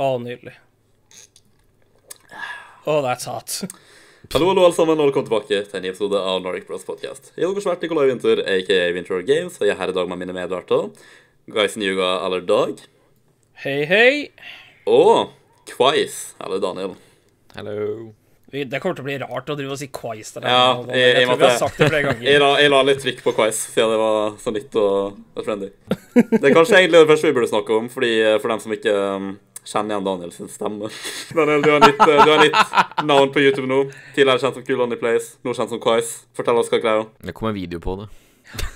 [0.00, 0.54] Å, nydelig.
[2.88, 3.58] Oh, that's hot.
[4.32, 7.32] Hallo, hallo, alle sammen, og velkommen tilbake til en ny episode av Nordic Bros Podcast.
[7.36, 10.20] Jeg heter svært Nikolai Winter, aka Winter Games, og jeg er her i dag med
[10.22, 10.88] mine medverter.
[11.50, 12.78] guysen yuga eller Dag,
[13.64, 14.30] Hei, hei.
[14.86, 15.32] og
[15.68, 16.94] Kvais, eller Daniel.
[17.56, 18.14] Hello.
[18.50, 20.32] Det kommer til å bli rart å drive og si Kvais.
[20.42, 22.98] Ja, jeg- jeg jeg tror vi har sagt det flere Jeg la, jeg la litt
[23.02, 25.70] trykk på Kvais, siden det var så nytt og, og trendy.
[26.14, 28.72] Det er kanskje egentlig det første vi burde snakke om, fordi eh, for dem som
[28.72, 30.88] ikke um, kjenner igjen Daniel sin stemme.
[31.36, 33.82] Daniel, du har nytt, eh, du har nytt navn på YouTube nå.
[34.16, 36.14] Tidligere kjent som Cool On Place, nå kjent som Kais.
[36.36, 37.06] Fortell oss hva greia.
[37.24, 38.08] Det kom en video på det.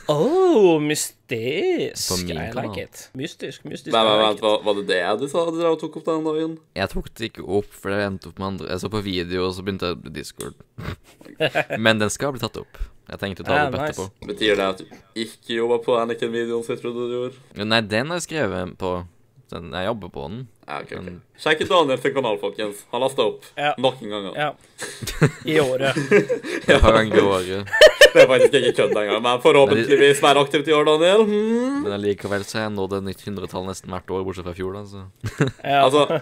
[0.06, 2.26] Oh, På mystisk.
[2.28, 2.68] min I kanal.
[2.68, 3.10] like it.
[3.18, 3.90] Mystisk, mystisk.
[3.94, 6.26] Nei, men vent, var, var det det du sa du drev og tok opp den
[6.28, 6.52] dagen?
[6.78, 9.48] Jeg tok det ikke opp, for det endte opp med andre Jeg så på video,
[9.48, 10.54] og så begynte jeg på Discord.
[11.84, 12.78] Men den skal bli tatt opp.
[13.10, 14.04] Jeg tenkte å ta Ja, det opp nice.
[14.06, 14.28] etterpå.
[14.30, 17.66] Betyr det at du ikke jobber på Anakin-videoen som jeg trodde du gjorde?
[17.66, 18.92] Nei, den har jeg skrevet på
[19.50, 20.38] den, Jeg jobber på den.
[20.64, 21.16] Ja, okay, okay.
[21.36, 22.84] Sjekk ut Daniel sin kanal, folkens.
[22.92, 23.74] Han lasta opp Ja.
[23.78, 24.28] nok en gang.
[24.36, 24.52] Ja.
[25.44, 25.98] I året.
[26.68, 26.78] ja.
[26.80, 27.68] par ganger i året.
[28.14, 31.24] Det er faktisk ikke kødd engang, men forhåpentligvis være aktivt i år, Daniel.
[31.26, 31.80] Hmm.
[31.82, 34.76] Men likevel så har jeg nådd et nytt hundretall nesten hvert år, bortsett fra fjor,
[34.78, 34.84] da.
[34.86, 35.48] Så.
[35.64, 35.80] Ja.
[35.82, 36.20] Altså,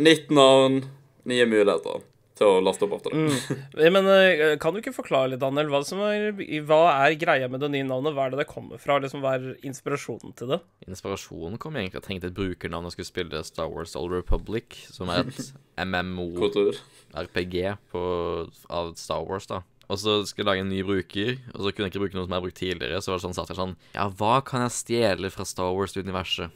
[0.00, 0.80] nytt navn,
[1.28, 2.00] nye muligheter
[2.36, 3.16] til å laste opp oftere.
[3.16, 3.92] Mm.
[3.96, 6.30] Men eh, kan du ikke forklare litt, Daniel, hva, som er,
[6.68, 8.16] hva er greia med det nye navnet?
[8.16, 8.98] Hva er det det kommer fra?
[9.02, 10.60] Liksom, hva er inspirasjonen til det?
[10.86, 12.02] Inspirasjonen kom egentlig.
[12.02, 15.54] Jeg tenkte et brukernavn jeg skulle spille Star Wars Old Republic, som er et
[15.86, 17.56] MMO-RPG
[17.96, 19.62] av Star Wars, da.
[19.86, 22.26] Og så skulle jeg lage en ny bruker, og så kunne jeg ikke bruke noe
[22.26, 22.98] som jeg har brukt tidligere.
[23.02, 26.50] Så var det sånn, satt jeg sånn Ja, hva kan jeg stjele fra Star Wars-universet?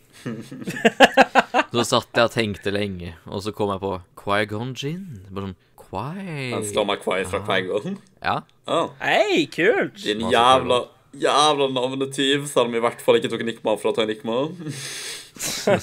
[1.75, 5.07] så satt jeg og tenkte lenge, og så kom jeg på Quaigon Gin.
[5.31, 5.59] Bare sånn
[5.91, 7.99] Quai Den slår meg Quais fra Quagon.
[8.23, 8.39] Ja.
[8.71, 8.93] Oh.
[9.03, 9.99] Hei, kult!
[10.05, 10.85] din jævla
[11.19, 14.37] Jævla navnetyv, selv om vi i hvert fall ikke tok Nikma å ta Nikma.
[15.41, 15.75] Så,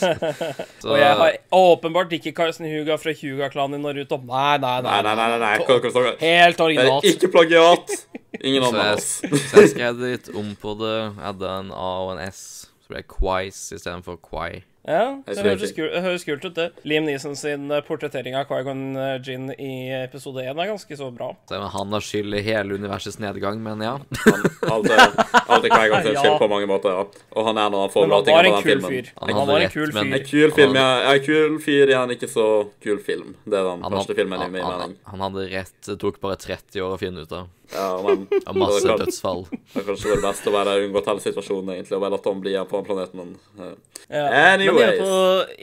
[0.88, 4.20] Og jeg har åpenbart ikke Karsten Huga fra Huga-klanen i Naruto.
[4.24, 5.16] Nei, nei, Nei, nei.
[5.18, 5.52] nei, nei, nei?
[5.58, 7.10] Helt Det er originalt.
[7.12, 7.92] ikke plagiat.
[8.40, 9.18] Ingen oss.
[9.50, 10.96] så jeg skrev det litt om på det.
[11.20, 12.70] Hadde en A og en S.
[12.86, 14.62] Så ble det Quais istedenfor Quai.
[14.88, 16.68] Ja, det høres, kul, det høres kult ut, det.
[16.88, 21.34] Liam Neeson sin eh, portrettering av Quaigon Gin i episode 1 er ganske så bra.
[21.50, 23.98] Så han har skyld i hele universets nedgang, men ja.
[24.24, 25.04] Han, alt er,
[25.44, 27.04] alt er Quagon sin skyld på mange måter, ja.
[27.36, 28.96] Og han er når han får bra han ting en den kul filmen.
[28.96, 29.12] fyr.
[29.20, 30.16] Han Han var en kul men- fyr.
[30.22, 30.88] En kul film, ja.
[31.12, 32.48] En kul fyr i en ikke så
[32.88, 33.36] kul film.
[33.44, 34.72] Det er den Han, første filmen i min mening.
[34.88, 35.76] han, han hadde rett.
[35.92, 37.52] Det tok bare 30 år å finne ut av.
[37.74, 38.28] Ja, men
[38.60, 39.44] masse det kan- dødsfall.
[39.52, 42.54] Det er kanskje det beste å bare hele situasjonen, egentlig, og bare la Tom bli
[42.56, 43.20] igjen på den planeten.
[43.20, 43.76] Men, uh.
[44.08, 44.24] Ja.
[44.32, 45.12] Men inne på,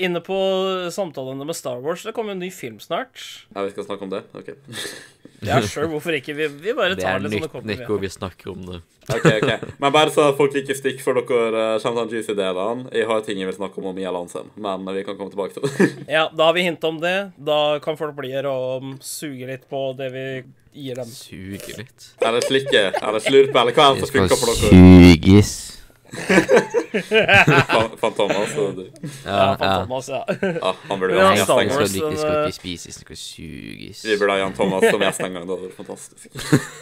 [0.09, 0.39] inne på
[0.93, 3.23] samtalene med Star Wars, det kommer jo en ny film snart.
[3.55, 4.23] ja, vi skal snakke om det?
[4.37, 4.53] OK.
[5.45, 6.33] Ja, sure, hvorfor ikke?
[6.33, 7.77] Vi, vi bare Det tar er det som det nytt, kommer.
[7.77, 7.97] Nico.
[8.01, 8.79] Vi snakker om det.
[9.13, 9.65] ok, ok.
[9.83, 11.27] Men bare så folk ikke stikker for dere
[11.83, 12.87] kommer til den juicy delene.
[12.97, 15.53] Jeg har ting jeg vil snakke om om Mia Lansen, men vi kan komme tilbake
[15.59, 15.89] til det.
[16.17, 17.13] Ja, da har vi hint om det.
[17.37, 20.25] Da kan folk bli her og suge litt på det vi
[20.75, 21.07] gir dem.
[21.11, 22.09] Suge litt.
[22.21, 24.71] eller slikke, det slurpe, eller hva enn som funker for dere.
[24.75, 25.53] suges.
[26.95, 28.57] Fan- Fantomas.
[28.59, 28.91] og du-
[29.25, 29.57] Ja.
[29.57, 30.25] Fantomas, ja.
[30.29, 31.79] Ja, han burde jo ha Star en gang.
[31.79, 34.05] Wars, Skal ikke, den, skal eh, ikke spises, skal suges.
[34.05, 35.47] Vi burde ha Jan Thomas som gjest en gang.
[35.49, 36.29] Det hadde vært fantastisk.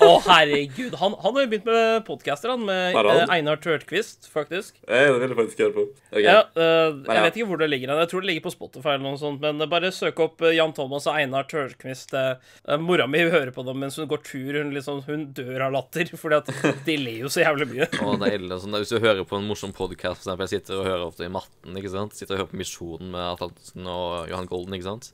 [0.03, 0.97] Å, herregud.
[1.01, 3.11] Han, han har jo begynt med podcaster, han, med han?
[3.23, 4.77] eh, Einar Tørtquist, faktisk.
[4.89, 5.87] Ja, det vil jeg faktisk høre på.
[6.13, 6.27] Okay.
[6.27, 7.23] Ja, eh, ja.
[7.27, 7.95] vet ikke hvor det ligger.
[8.03, 10.75] Jeg tror det ligger på Spotify eller noe sånt, men bare søk opp eh, Jan
[10.77, 12.13] Thomas og Einar Tørtquist.
[12.13, 14.53] Uh, mora mi hører på dem mens hun går tur.
[14.61, 17.89] Hun, liksom, hun dør av latter, fordi at de ler jo så jævlig mye.
[18.03, 20.63] Å, det er ille, sånn, Hvis du hører på en morsom podkast, for eksempel, jeg
[20.63, 22.17] sitter og hører ofte i Matten, ikke sant?
[22.19, 25.13] Sitter og hører på Misjonen med Atle og Johan Golden, ikke sant?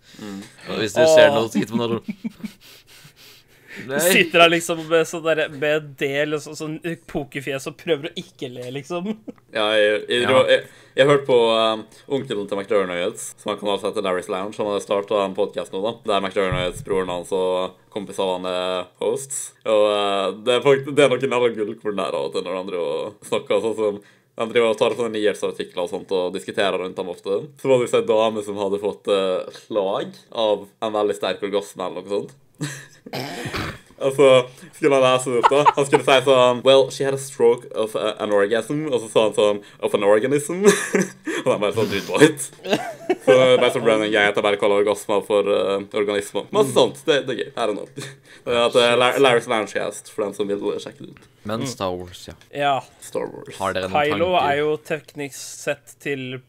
[0.69, 2.09] Og hvis du ser noe, sitter man og.
[3.69, 6.77] Sitter der liksom med sånn der, med det liksom, sånn
[7.11, 9.11] pokerfjes og prøver å ikke le, liksom.
[9.53, 10.41] Ja, jeg, jeg, Ja.
[10.49, 10.65] jeg,
[10.97, 11.85] jeg, hørte på um,
[12.19, 14.57] onkelen til McDernoids, som han kan sett hete Larry's Lounge.
[14.57, 18.89] Han hadde starta en podkast nå, da, der McDernoids, broren hans og kompisene han er
[19.05, 19.51] hosts.
[19.69, 22.63] Og uh, det, er faktisk, det er noen jævla gullkorn der av og til når
[22.63, 24.01] han driver og snakker sånn som
[24.39, 27.41] han driver og tar sånne nyhetsartikler og sånt og diskuterer rundt dem ofte.
[27.59, 31.89] Så var det ei dame som hadde fått uh, slag av en veldig sterk orgasme
[31.89, 32.37] eller noe sånt.
[33.99, 34.29] Og så
[34.77, 35.63] skulle han lese det opp, da.
[35.77, 38.85] Han skulle si sånn Well, she had a stroke of a, an orgasm.
[38.93, 40.63] Og så sa han sånn Of an organism.
[41.45, 42.47] og han bare sånn Dude, what?
[43.25, 46.47] Så det bare så running gøy at jeg bare kaller orgasmer for uh, organismer.
[46.55, 47.03] Masse sånt.
[47.09, 47.51] Det, det er gøy.
[47.59, 47.89] Her og nå.
[48.49, 51.27] At uh, Larry's Loungecast, for den som vil sjekke det ut.
[51.49, 52.37] Men Star Wars, ja.
[52.55, 52.77] Ja.
[53.03, 53.57] Star Wars.
[53.59, 54.47] Har dere noen Kylo tanker?
[54.53, 55.97] er jo teknisk sett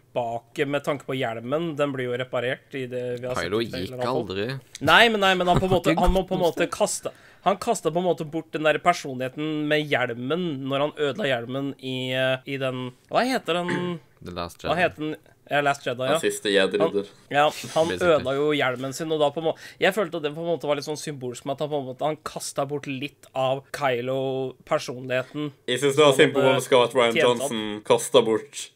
[0.09, 1.75] tilbake med tanke på hjelmen.
[1.77, 4.47] Den blir jo reparert i det vi har sett Kylo gikk aldri.
[4.81, 7.11] Nei, men, nei, men han, på måte, han må på en måte kaste
[7.45, 11.69] Han kasta på en måte bort den der personligheten med hjelmen når han ødela hjelmen
[11.79, 14.81] i, eh, i den Hva heter den The Last Hva Jedi.
[14.81, 15.15] heter den
[15.49, 16.17] Ja, Last Jedi, ja.
[16.17, 17.07] Den siste jedi-ridder.
[17.31, 20.33] ja han ødela jo hjelmen sin, og da på en måte Jeg følte at det
[20.35, 22.65] på en måte var litt sånn symbolsk med at han på en måte Han kasta
[22.69, 25.51] bort litt av Kylo-personligheten.
[25.69, 27.15] Jeg syns det var symbolsk at Ryan.
[27.17, 28.69] Johnson kasta bort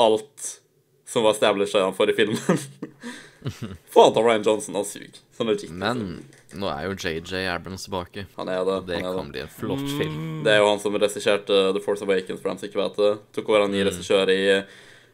[0.00, 0.60] alt
[1.10, 2.62] som var established i forrige filmen.
[3.94, 5.16] Få ta Ryan Johnson, han suger.
[5.36, 5.72] Sånn legit.
[5.72, 6.02] Men
[6.60, 8.26] nå er jo JJ Abrams tilbake.
[8.36, 8.76] Han er det.
[8.90, 9.32] Det han er kan det.
[9.32, 10.20] bli en flott film.
[10.44, 13.12] Det er jo han som regisserte The Force Awakens, for dem som ikke vet det.
[13.38, 14.40] Tok over en ny regissør i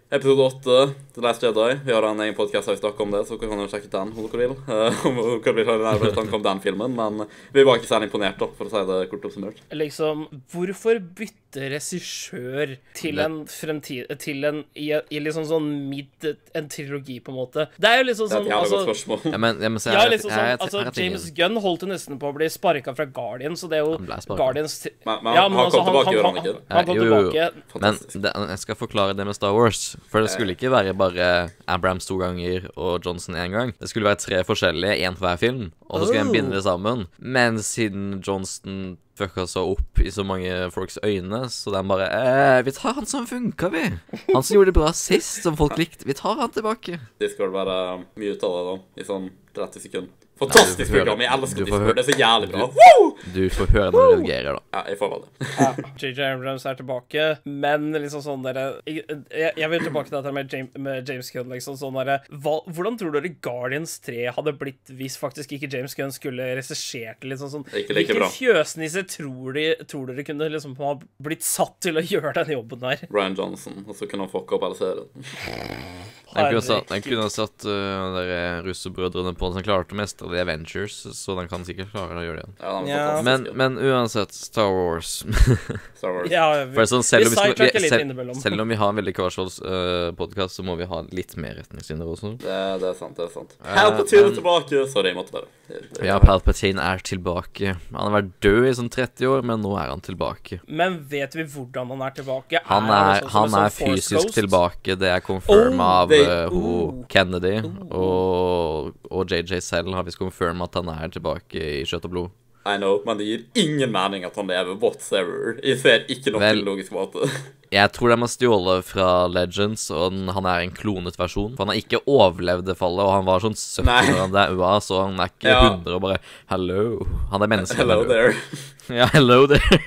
[0.06, 0.74] episode 8,
[1.16, 1.68] The Last Jedi.
[1.86, 3.90] Vi har en egen podkast der vi snakker om det, så dere kan jo sjekke
[3.90, 4.52] den om dere vil.
[4.76, 8.38] Eh, Om dere blir nærmere tanke om den filmen, men vi var ikke særlig imponert,
[8.42, 9.62] da, for å si det kort oppsummert.
[9.74, 16.68] Liksom, hvorfor bytte regissør til en fremtid Til en i, i liksom sånn midt En
[16.72, 17.66] trilogi, på en måte?
[17.80, 19.32] Det er jo liksom Det er sånn et jævlig altså, godt spørsmål.
[19.32, 21.02] Ja, men, ja, men så Ja, er, liksom sånn, jeg- altså.
[21.02, 23.96] James Gunn holdt jo nesten på å bli sparka fra Guardian, så det er jo.
[24.36, 24.76] Guardians
[25.06, 26.54] Men- men Ja, han kom tilbake, gjør han ikke?
[26.70, 27.80] Han kom Ja, jo, jo.
[27.80, 29.96] Men det, jeg skal forklare det med Star Wars.
[30.08, 33.72] For det skulle ikke være bare Abrams to ganger og Johnson én gang.
[33.78, 35.72] Det skulle være tre forskjellige, én for hver film.
[35.90, 36.26] Og så skulle Oh.
[36.26, 37.06] en binde det sammen.
[37.18, 42.60] Men siden Johnston fucka seg opp i så mange folks øyne, så de bare eh,
[42.66, 43.84] Vi tar han som funka, vi.
[44.32, 46.06] Han som gjorde det bra sist, som folk likte.
[46.08, 47.00] Vi tar han tilbake.
[47.22, 47.78] Discord bare
[48.16, 50.25] ut av det, da, i sånn 30 sekunder.
[50.36, 51.20] Fantastisk Nei, program!
[51.24, 51.94] Jeg elsker Discord.
[51.96, 52.66] Det er så jævlig bra.
[52.68, 54.62] du- Du får høre når du reagerer, da.
[54.76, 55.86] Ja, jeg får vel det.
[56.02, 60.52] JJ Abrams er tilbake, men liksom sånn dere Jeg, jeg vil tilbake til dette med
[60.52, 61.48] James, med James Gunn.
[61.54, 66.12] liksom sånn dere, Hvordan tror dere Guardians 3 hadde blitt hvis faktisk ikke James Gunn
[66.12, 67.30] skulle regissert det?
[67.32, 68.28] Liksom sånn, Ikke like Hvilken bra.
[68.36, 72.84] fjøsnisse tror, de, tror dere kunne liksom ha blitt satt til å gjøre den jobben
[72.84, 73.06] der?
[73.10, 75.94] Ryan Johnson, og så kunne han fucke opp hele serien.
[76.34, 80.30] Den kunne satt, den kunne satt uh, der russebrødrene på den som klarte å mestre
[80.30, 82.56] The Avengers, så den kan sikkert klare å gjøre det igjen.
[82.60, 83.22] Ja, er Ja.
[83.26, 85.20] Men, men uansett, Star Wars
[85.98, 86.30] Star Wars.
[86.32, 90.10] Ja, For sånn, selv, vi vi, selv, selv om vi har en veldig casual uh,
[90.18, 92.34] podkast, så må vi ha litt mer retningslinjer også.
[92.42, 93.54] Det, det er sant, det er sant.
[93.62, 94.84] Eh, Palpatine men- er tilbake!
[94.92, 97.76] Sorry, jeg måtte bare Ja, Palpatine er tilbake.
[97.92, 100.60] Han har vært død i sånn 30 år, men nå er han tilbake.
[100.66, 102.60] Men vet vi hvordan han er tilbake?
[102.66, 104.96] Han han er, også han er sånn fysisk tilbake.
[105.00, 105.86] Det er confirma.
[105.86, 107.04] Oh, av they- uh, oh.
[107.12, 107.54] Kennedy.
[107.90, 112.34] Og, og JJ selv har visst confirma at han er tilbake i kjøtt og blod.
[112.66, 115.54] I know, men det gir ingen mening at han lever whatsoever.
[115.62, 117.28] Jeg ser ikke noe Vel- logisk måte.
[117.74, 121.56] Jeg tror de har stjålet fra Legends, og han er en klonet versjon.
[121.56, 123.96] For han har ikke overlevd det fallet, og han var sånn 70 Nei.
[124.06, 125.58] når han daua, så han er ikke Ja.
[125.72, 126.20] 100 og bare
[126.52, 126.84] Hello.
[127.32, 127.76] Han er menneske.
[127.82, 128.36] Hello men- there.
[129.00, 129.80] Ja, hello there.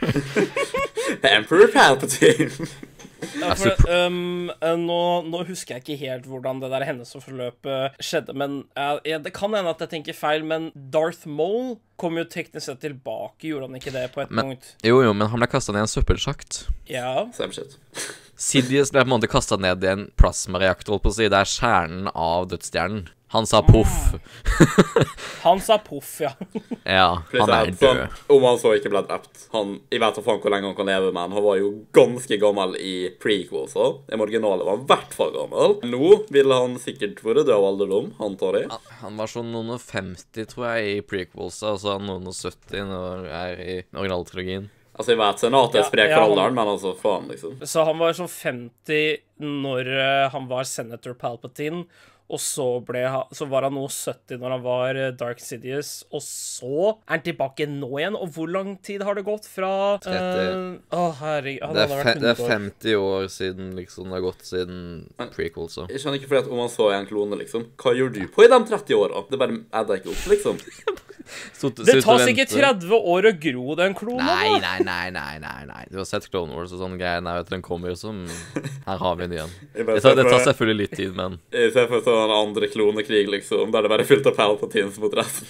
[1.38, 2.68] Emperor Palpatine.
[3.40, 8.36] Ja, for, um, eh, nå, nå husker jeg ikke helt hvordan det der hendelsesforløpet skjedde,
[8.38, 12.70] men eh, det kan hende at jeg tenker feil, men Darth Maul kom jo teknisk
[12.70, 14.72] sett tilbake, gjorde han ikke det på et Men- punkt?
[14.88, 16.64] Jo, jo, men han ble kasta ned i en søppelsjakt.
[16.88, 17.28] Ja.
[17.36, 17.76] Same shit.
[18.40, 21.28] Sidious ble på en måte kasta ned i en plasmareaktor, holdt på å si.
[21.28, 23.10] Det er kjernen av dødsstjernen.
[23.32, 24.14] Han sa poff.
[25.44, 26.32] Han sa poff, ja.
[26.84, 28.00] Ja, han er død.
[28.28, 30.90] Om han så ikke ble drept han, Jeg vet da faen hvor lenge han kan
[30.90, 34.02] leve, men han var jo ganske gammel i prequels òg.
[34.10, 35.78] Den originale var i hvert fall gammel.
[35.86, 38.82] Nå ville han sikkert vært død av alderdom, antar jeg.
[39.04, 42.34] Han var sånn noen og 50, tror jeg, i prequelsa, og så er han noen
[42.34, 44.70] og 70 når han er i originaltrilogien.
[45.00, 47.60] Altså, jeg vet senatet er sprek ja, for alderen, men altså, faen, liksom.
[47.64, 51.86] Så han var sånn 50 når eh, han var senator Palpatine,
[52.30, 53.02] og så, ble
[53.34, 57.26] så var han nå 70 når han var eh, Dark Sidious, og så er han
[57.26, 58.18] tilbake nå igjen.
[58.20, 60.70] Og hvor lang tid har det gått fra eh, 30.
[60.94, 61.74] Å, herregud.
[61.74, 64.80] Det er, fe det er 50 år siden liksom det har gått siden
[65.34, 65.80] prequels.
[65.90, 67.70] Jeg skjønner ikke fordi at om han så en klone, liksom.
[67.82, 69.26] Hva gjør du på i de 30 åra?
[69.30, 70.62] Det bare adder ikke opp, liksom.
[71.86, 74.26] Det tar sikkert 30 år å gro den klonen.
[74.26, 75.84] Nei, nei, nei, nei, nei, nei.
[75.92, 77.22] Du har sett Clone Wars og sånne greier.
[77.26, 78.24] Nei, vet du, den kommer jo som
[78.88, 79.54] Her har vi den igjen.
[79.76, 83.30] Det tar, det tar selvfølgelig litt tid, men Jeg ser for meg sånn andre klonekrig,
[83.32, 85.48] liksom, der det bare er fylt av Palpatines mot resten.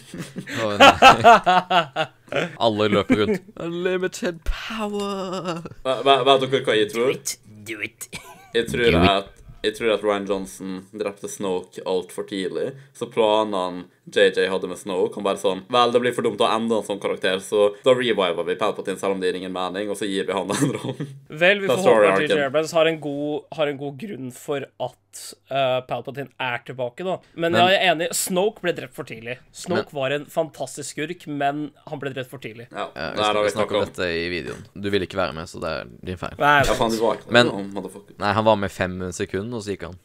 [2.68, 3.50] Alle løper rundt.
[3.66, 5.66] Unlimited power.
[5.84, 7.20] Vet dere hva jeg tror?
[7.70, 8.10] Do it.
[8.54, 12.72] Jeg tror at jeg tror at Ryan Johnson drepte Snoke altfor tidlig.
[12.96, 16.48] Så planene JJ hadde med Snoke, han bare sånn Vel, det blir for dumt å
[16.50, 19.92] ende en sånn karakter, så da reviver vi Palpatine selv om det gir ingen mening,
[19.92, 21.12] og så gir vi han den rollen.
[21.28, 22.24] Vel, vi får håpe at.
[22.24, 22.90] JJ Abrams har
[23.60, 24.98] har en god grunn for at
[25.50, 27.18] eh, Palpatine er tilbake, da.
[27.36, 28.08] Men, Men- jeg er enig.
[28.16, 29.38] Snoke ble drept for tidlig.
[29.52, 32.68] Snoke var en fantastisk skurk, men han ble drept for tidlig.
[32.72, 33.86] Ja, Ja, vi der skal vi snakke om snakka om.
[33.86, 34.64] dette i videoen.
[34.80, 36.36] Du ville ikke være med, så det er din feil.
[36.40, 37.84] Nei, Ja, faen, var ikke Men-
[38.20, 39.98] Nei, han var med fem sekunder, og så gikk han.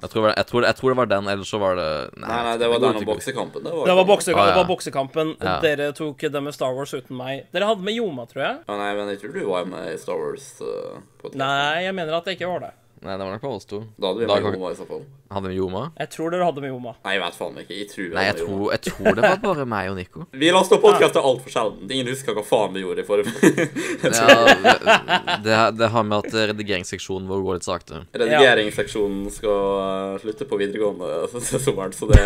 [0.00, 2.56] Jeg tror, jeg tror, jeg tror det var den, eller så var det Nei, nei,
[2.58, 3.62] det var den boksekampen.
[3.64, 4.54] Det var, det var, boksekamp, Ah, ja.
[4.54, 5.60] det var boksekampen, Ja.
[5.60, 7.46] dere tok det med Star Wars uten meg.
[7.52, 8.58] Dere hadde med Joma, tror jeg.
[8.68, 10.60] Ja, nei, men jeg tror du var med i Star Wars.
[10.60, 11.00] Uh.
[11.34, 12.72] Nei, jeg mener at det ikke var det.
[13.06, 13.78] Nei, det var nok bare oss to.
[14.00, 15.04] Da hadde vi Da med Joma i så fall.
[15.30, 15.80] Hadde vi Joma?
[15.98, 16.92] Jeg tror dere hadde med Joma.
[17.04, 17.76] Nei, jeg vet faen ikke.
[17.80, 18.56] Jeg tror vi Nei, jeg hadde med Joma.
[18.56, 20.26] tror, jeg tror det var bare meg og Nico.
[20.42, 21.90] Vi laster podkaster altfor sjelden.
[21.90, 23.32] Ingen husker hva faen vi gjorde i forrige
[24.06, 28.02] Ja, det, det, det har med at redigeringsseksjonen vår går litt sakte.
[28.14, 31.10] Redigeringsseksjonen skal eh, slutte på videregående
[31.66, 32.22] sommeren, så det,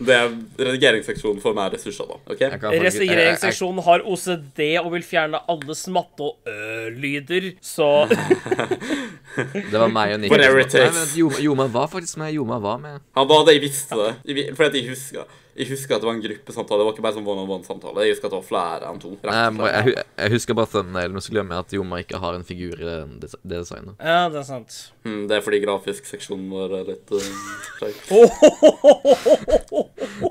[0.00, 0.32] det er
[0.70, 2.20] redigeringsseksjonen får mer ressurser, da.
[2.32, 2.40] OK?
[2.46, 8.08] Jeg kan faktisk- jeg- jeg- har OCD og vil fjerne alle smatte- og ø-lyder, så
[9.70, 10.34] Det var meg og Nico.
[10.34, 11.16] Whatever it takes.
[11.16, 12.32] men Joma, var faktisk med.
[12.32, 13.00] Joma var med.
[13.14, 14.14] Han var det, jeg visste det.
[14.24, 15.24] Jeg Fordi at jeg husker
[15.58, 16.78] Jeg husker at det var en gruppesamtale.
[16.78, 18.02] Det var ikke bare sånn one-on-one-samtale.
[18.06, 19.08] Jeg husker at det var flere enn to.
[19.16, 19.32] rett Nei,
[19.66, 22.46] jeg, jeg, jeg husker bare thumbnail, men så glemmer jeg at Joma ikke har en
[22.46, 23.98] figur i det, det designet.
[23.98, 24.70] Ja, det er sant.
[25.02, 27.18] Mm, det er fordi grafisk seksjon var er litt uh.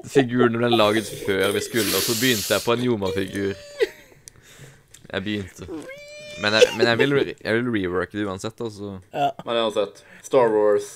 [0.15, 3.51] Figurene ble laget før vi skulle, og så begynte jeg på en Joma-figur.
[5.11, 5.67] Jeg begynte.
[6.41, 8.97] Men jeg, men jeg vil, re- jeg vil reworke det uansett, altså.
[9.13, 9.31] Ja.
[9.47, 10.03] Men uansett.
[10.27, 10.89] Star Wars,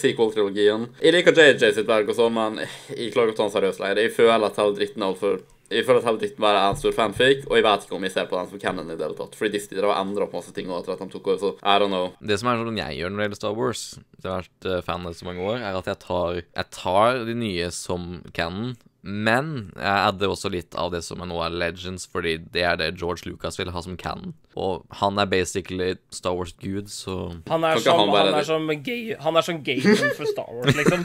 [0.00, 0.86] sequel-trilogien.
[1.02, 2.60] Jeg liker JJ sitt verk og sånn, men
[2.94, 4.00] jeg klarer ikke å ta den seriøst lenger.
[4.06, 6.76] Jeg føler at hele dritten er altfor jeg føler at hele dritten bare er en
[6.78, 9.02] stor fanfic, og jeg vet ikke om jeg ser på den som canon i det
[9.02, 9.32] hele tatt.
[9.34, 11.72] Fordi Disney drev og endra på masse ting etter at de tok over, så I
[11.82, 12.12] don't know.
[12.22, 13.82] Det som er sånn jeg gjør når det gjelder Star Wars,
[14.22, 17.18] jeg har vært eh, fan av så mange år, er at jeg tar, jeg tar
[17.26, 18.06] de nye som
[18.38, 22.62] canon, men jeg adder også litt av det som er nå er Legends, fordi det
[22.70, 24.36] er det George Lucas vil ha som canon.
[24.56, 27.16] Og han er basically Star Wars-gud, så
[27.48, 30.76] Han er som, han han er som gay Han er som gayen for Star Wars,
[30.76, 31.04] liksom.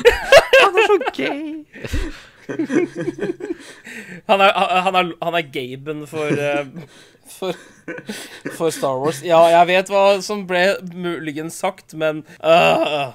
[0.62, 1.64] Han er så gay!
[4.26, 6.66] Han er, han er, han er Gaben for, eh,
[7.26, 7.52] for
[8.56, 9.22] For Star Wars.
[9.24, 10.62] Ja, jeg vet hva som ble
[10.94, 13.14] muligens sagt, men uh,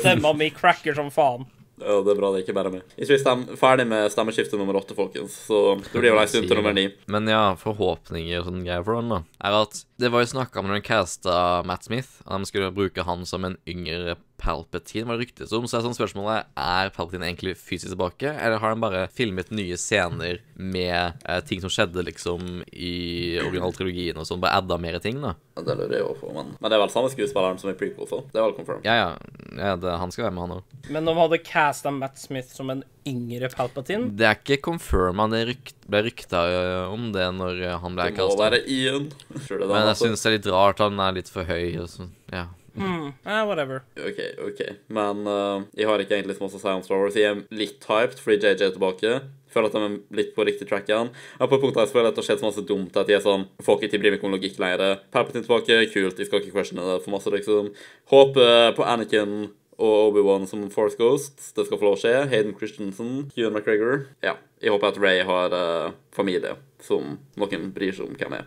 [0.00, 1.46] Stemma mi cracker som faen.
[1.76, 2.94] Ja, det er bra det ikke bare er meg.
[2.96, 5.34] Jeg vi er ferdig med stemmeskifte nummer åtte, folkens.
[5.48, 6.86] Så det blir vel ei stund til nummer ni.
[7.12, 10.62] Men ja, forhåpninger og sånne greier for den, da, er at det var jo snakka
[10.62, 11.36] om når de casta
[11.68, 15.66] Matt Smith, at de skulle bruke han som en yngre Palpatine, var det ryktes om.
[15.68, 19.78] Så er sånn spørsmålet er Palpatine egentlig fysisk tilbake, eller har han bare filmet nye
[19.80, 25.20] scener med eh, ting som skjedde liksom i originaltrilogien og sånn, bare adda mer ting,
[25.22, 25.34] da?
[25.56, 28.08] Ja, Det lurer jeg på, men Men det er vel samme skuespilleren som i prequel,
[28.08, 28.84] så det er vel confirmed.
[28.84, 29.08] Ja, ja.
[29.56, 30.90] ja det, han skal være med, han òg.
[30.92, 35.28] Men om vi hadde casta Matt Smith som en yngre Palpatine Det er ikke confirma,
[35.32, 38.42] det rykt, ble rykta øh, om det når øh, han ble Det må casta.
[38.44, 39.08] være Ian.
[39.72, 42.12] Men jeg syns det er litt rart han er litt for høy og sånn.
[42.34, 42.48] Ja.
[42.76, 43.82] Hmm, eh, Whatever.
[43.98, 44.62] OK, OK.
[44.92, 47.18] Men uh, jeg har ikke egentlig så masse å si om Star Wars.
[47.18, 49.18] Jeg er litt hyped fordi JJ er tilbake.
[49.56, 51.12] Føler at de er litt på riktig track igjen.
[51.36, 52.98] Jeg er på et punkt der jeg føler at det har skjedd så masse dumt
[53.00, 55.00] at jeg er sånn Får ikke bry meg om logikk lenger.
[55.14, 56.20] Palpatine tilbake, kult.
[56.20, 57.72] Jeg skal ikke questione det for masse, liksom.
[58.12, 61.40] Håper på Anakin og Obi-Wan som Force Ghost.
[61.56, 62.14] Det skal få lov å skje.
[62.32, 64.08] Hayden Christensen, Ewan McGregor.
[64.24, 64.36] Ja.
[64.62, 68.46] Jeg håper at Ray har uh, familie som noen bryr seg om hvem er.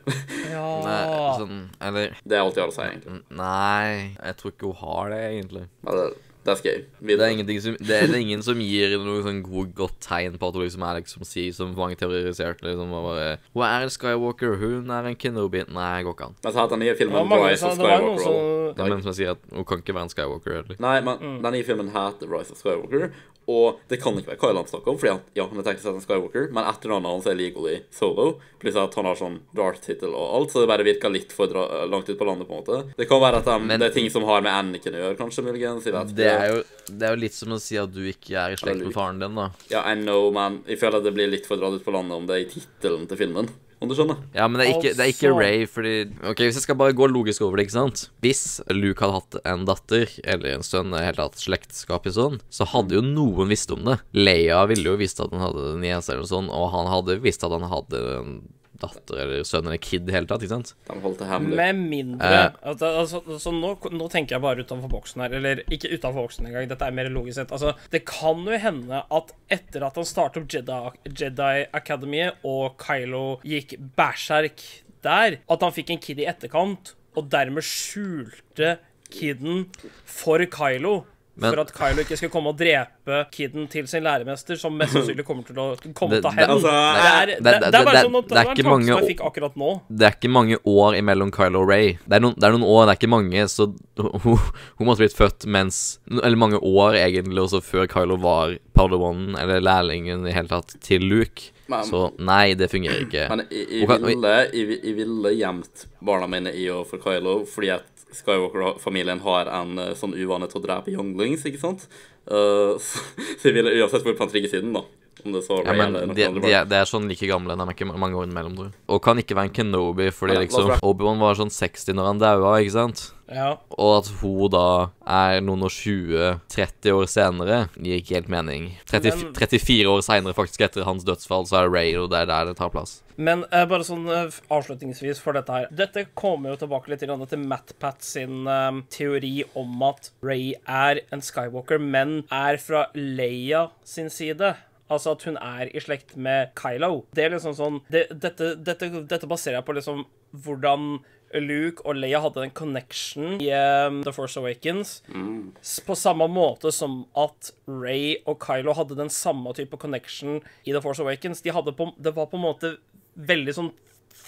[0.52, 1.04] Ja Nei,
[1.40, 3.22] sånn Eller det er alt jeg har å si, egentlig.
[3.40, 5.64] Nei, jeg tror ikke hun har det, egentlig.
[5.86, 6.08] Men det,
[6.46, 6.84] det er gøy.
[7.00, 10.58] Det er, som, det er ingen som gir noe sånn god, godt tegn på at
[10.58, 12.66] hun liksom er liksom si, som mange teoriserte.
[12.68, 13.26] Liksom, og bare,
[13.58, 16.38] hun er en Skywalker, hun er en Kenobi Nei, går ikke an.
[16.44, 18.46] Men så har den nye filmen ja, Rise of Det var noen Skywalker.
[18.46, 18.58] så...
[18.70, 20.80] Det er menn som sier at hun kan ikke være en Skywalker heller.
[20.86, 23.10] Nei, men den nye filmen heter Rise of Skywalker,
[23.50, 25.86] og det kan ikke være Kyle han snakker om, fordi han, ja, han er teknisk
[25.88, 28.28] sett en Skywalker, men etternavnet hans er legally solo,
[28.62, 31.48] pluss at han har sånn Darth-tittel og alt, så det bare virker litt for
[31.90, 32.82] langt ut på landet, på en måte.
[33.00, 35.18] Det kan være at de, Men- det er ting som har med Anakin å gjøre,
[35.18, 35.84] kanskje, muligens.
[36.16, 38.60] Det er, jo, det er jo litt som å si at du ikke er i
[38.62, 39.50] slekt med faren din, da.
[39.72, 42.16] Ja, I know, men jeg føler at det blir litt for dratt ut på landet
[42.18, 43.50] om det er i tittelen til filmen.
[43.80, 44.18] Om du skjønner?
[44.36, 45.94] Ja, men det er ikke, det er ikke Altså- Ray, fordi
[46.28, 49.38] Ok, hvis jeg skal bare gå logisk over det, ikke sant Hvis Luke hadde hatt
[49.48, 53.48] en datter, eller en sønn, eller helt hatt slektskap i sånn, så hadde jo noen
[53.48, 54.00] visst om det.
[54.14, 57.22] Leia ville jo visst at han hadde en niese eller noe sånt, og han hadde
[57.24, 58.34] visst at han hadde en
[58.82, 60.74] datter eller sønn eller kid i hele tatt, ikke sant?
[60.88, 61.58] De holdt det hemmelig.
[61.60, 62.58] Med mindre Eh.
[62.72, 65.36] at, altså, altså, nå, nå tenker jeg bare utenfor boksen her.
[65.40, 67.52] Eller ikke utenfor boksen engang, dette er mer logisk sett.
[67.56, 70.80] Altså, det kan jo hende at etter at han startet opp Jedi,
[71.24, 74.64] Jedi Academy, og Kylo gikk bæsjerk
[75.06, 78.78] der, at han fikk en kid i etterkant, og dermed skjulte
[79.10, 79.66] kiden
[80.06, 81.04] for Kylo.
[81.42, 84.94] Men- for at Kylo ikke skal komme og drepe kiden til sin læremester, som mest
[84.94, 86.50] sannsynlig kommer til å komme Det- til det- hevn.
[86.56, 88.48] altså, det, er, det, det- det, det- er bare sånn at det det er en
[88.48, 89.82] tanke som mange jeg fikk akkurat nå.
[89.90, 91.98] Det er ikke mange år imellom Kylo og Ray.
[92.08, 93.68] Det er noen, det er noen år, det er ikke mange, så
[94.24, 94.38] hun,
[94.78, 99.60] hun måtte blitt født mens Eller mange år, egentlig, også før Kylo var pardonen, eller
[99.62, 101.52] lærlingen i hele tatt, til Luke.
[101.70, 103.28] Men- Så nei, det fungerer ikke.
[103.30, 107.70] Men jeg, jeg, ville, jeg, jeg ville gjemt barna mine i og for Kylo, fordi
[107.76, 107.84] at
[108.16, 111.86] Skywalker-familien har en eh, sånn uvane til å drepe younglings, ikke sant?
[112.30, 113.04] Uh, så,
[113.38, 114.86] så jeg ville uansett vært på den trygge siden, da.
[115.26, 117.56] Om det så Ja, men det, de, de, er- de er sånn like gamle.
[117.58, 118.76] De er ikke mange år imellom, tror jeg.
[118.90, 122.20] Og kan ikke være en Kenobi, fordi Ja, liksom Obi-Wan var sånn 60 når han
[122.24, 123.12] daua, ikke sant?
[123.30, 123.58] Ja.
[123.78, 128.72] Og at hun da er noen og 20-30 år senere, gir ikke helt mening.
[128.90, 132.24] 30, Men- 34 år seinere, faktisk, etter hans dødsfall, så er det Ray, og det
[132.24, 133.02] er der det tar plass.
[133.18, 137.26] Men eh, bare sånn eh, avslutningsvis for dette her Dette kommer jo tilbake litt grann
[137.28, 143.68] til MatPat sin eh, teori om at Ray er en Skywalker, men er fra Leia
[143.84, 144.56] sin side.
[144.90, 147.06] Altså at hun er i slekt med Kylo.
[147.16, 150.06] Det er liksom sånn det, dette, dette, dette baserer jeg på liksom
[150.46, 151.00] hvordan
[151.38, 155.00] Luke og Leia hadde en connection i um, The Force Awakens.
[155.14, 155.52] Mm.
[155.86, 160.82] På samme måte som at Ray og Kylo hadde den samme type connection i The
[160.82, 161.44] Force Awakens.
[161.46, 162.74] De på, det var på en måte
[163.20, 163.72] veldig sånn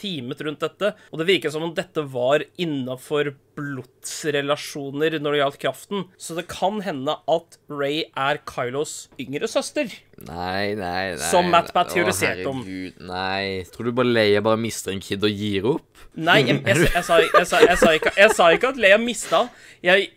[0.01, 5.59] teamet rundt dette, og det virker som om dette var innafor blodsrelasjoner når det gjaldt
[5.61, 6.05] kraften.
[6.17, 9.91] Så det kan hende at Ray er Kylos yngre søster.
[10.21, 12.61] Nei, nei, nei Som Matt Pat teoriserte om.
[13.07, 13.63] Nei.
[13.73, 15.87] Tror du bare Leia bare mister en kid og gir opp?
[16.19, 19.43] Nei, jeg, jeg, jeg, sa, jeg, sa, sa ikke, jeg sa ikke at Leia mista.
[19.83, 20.11] Jeg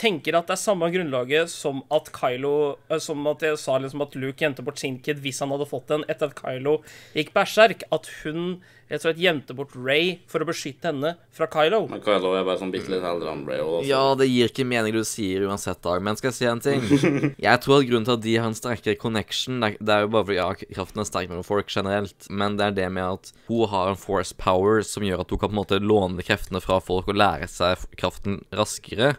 [0.00, 2.54] tenker at det er samme grunnlaget som at Kylo
[2.88, 5.68] eh, Som at jeg sa liksom at Luke gjemte bort sin kid hvis han hadde
[5.68, 6.80] fått den etter at Kylo
[7.16, 7.84] gikk berserk.
[7.92, 8.60] At hun
[8.90, 11.84] rett og slett gjemte bort Ray for å beskytte henne fra Kylo.
[11.90, 13.62] Men Kylo er bare sånn bitte litt eldre enn Ray.
[13.62, 13.86] Også.
[13.88, 16.82] Ja, det gir ikke mening du sier uansett, Dag, men skal jeg si en ting?
[17.50, 20.04] Jeg tror at grunnen til at de har en sterkere connection, det er, det er
[20.04, 23.16] jo bare fordi ja, kraften er sterk mellom folk generelt, men det er det med
[23.16, 26.26] at hun har en force power som gjør at hun kan på en måte låne
[26.26, 29.14] kreftene fra folk og lære seg kraften raskere.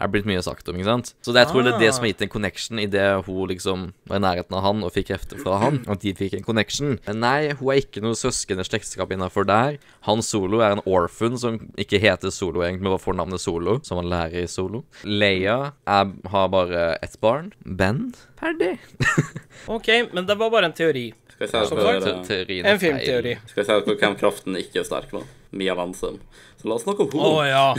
[0.00, 1.10] Er blitt mye sagt om, ikke sant?
[1.20, 3.82] Så det, jeg tror det er det som har gitt en connection idet hun liksom
[4.08, 5.82] var i nærheten av han og fikk krefter fra han.
[5.92, 6.94] At de fikk en connection.
[7.06, 9.76] Men nei, hun er ikke noe søsken eller slektskap innafor der.
[10.08, 13.76] Han Solo er en orphan som ikke heter Solo egentlig, men bare får navnet Solo,
[13.84, 14.84] som han lærer i Solo.
[15.04, 17.52] Leia er, har bare ett barn.
[17.64, 18.06] Ben.
[18.40, 18.78] Ferdig.
[19.76, 21.10] OK, men det var bare en teori.
[21.34, 23.36] Skal jeg se Som sagt, Teorien er En filmteori.
[23.48, 25.28] skal jeg se på hvem kraften ikke er sterk med?
[25.50, 26.20] Mia Landsem.
[26.60, 27.76] Så la oss snakke om Å oh, ja.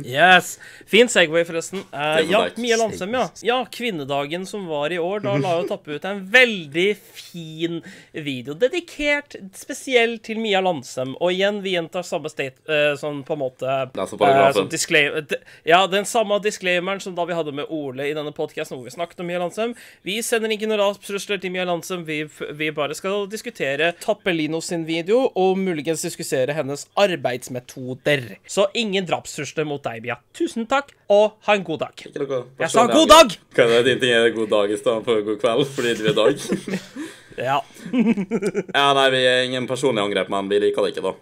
[0.00, 0.54] Yes.
[0.88, 1.82] Fin Segway, forresten.
[1.92, 2.46] Eh, ja.
[2.56, 3.26] Mia Landsem, ja.
[3.44, 5.20] Ja, kvinnedagen som var i år.
[5.26, 11.12] Da la jo Tappe ut en veldig fin video dedikert spesielt til Mia Landsem.
[11.20, 15.26] Og igjen, vi gjentar samme state eh, sånn på en måte er eh, som disclaimer
[15.68, 18.94] Ja, den samme disclaimeren som da vi hadde med Ole i denne podkasten hvor vi
[18.96, 19.76] snakket om Mia Landsem.
[20.06, 22.06] Vi sender ikke noen rapstrusler til Mia Landsem.
[22.08, 22.22] Vi,
[22.56, 28.24] vi bare skal diskutere Tappelino sin video og muligens diskutere hennes arbeidsmetoder.
[28.48, 30.18] Så ingen drapstrusler mot deg, Bia.
[30.36, 32.06] Tusen takk, og ha en god dag.
[32.06, 33.36] Jeg sa god dag!
[33.56, 36.18] Kan det din ting er god dag i stedet for god kveld, fordi det er
[36.22, 36.34] dag?
[37.34, 37.56] Ja.
[38.78, 41.14] ja, nei, vi er ingen personlige angrep, men vi liker det ikke, da.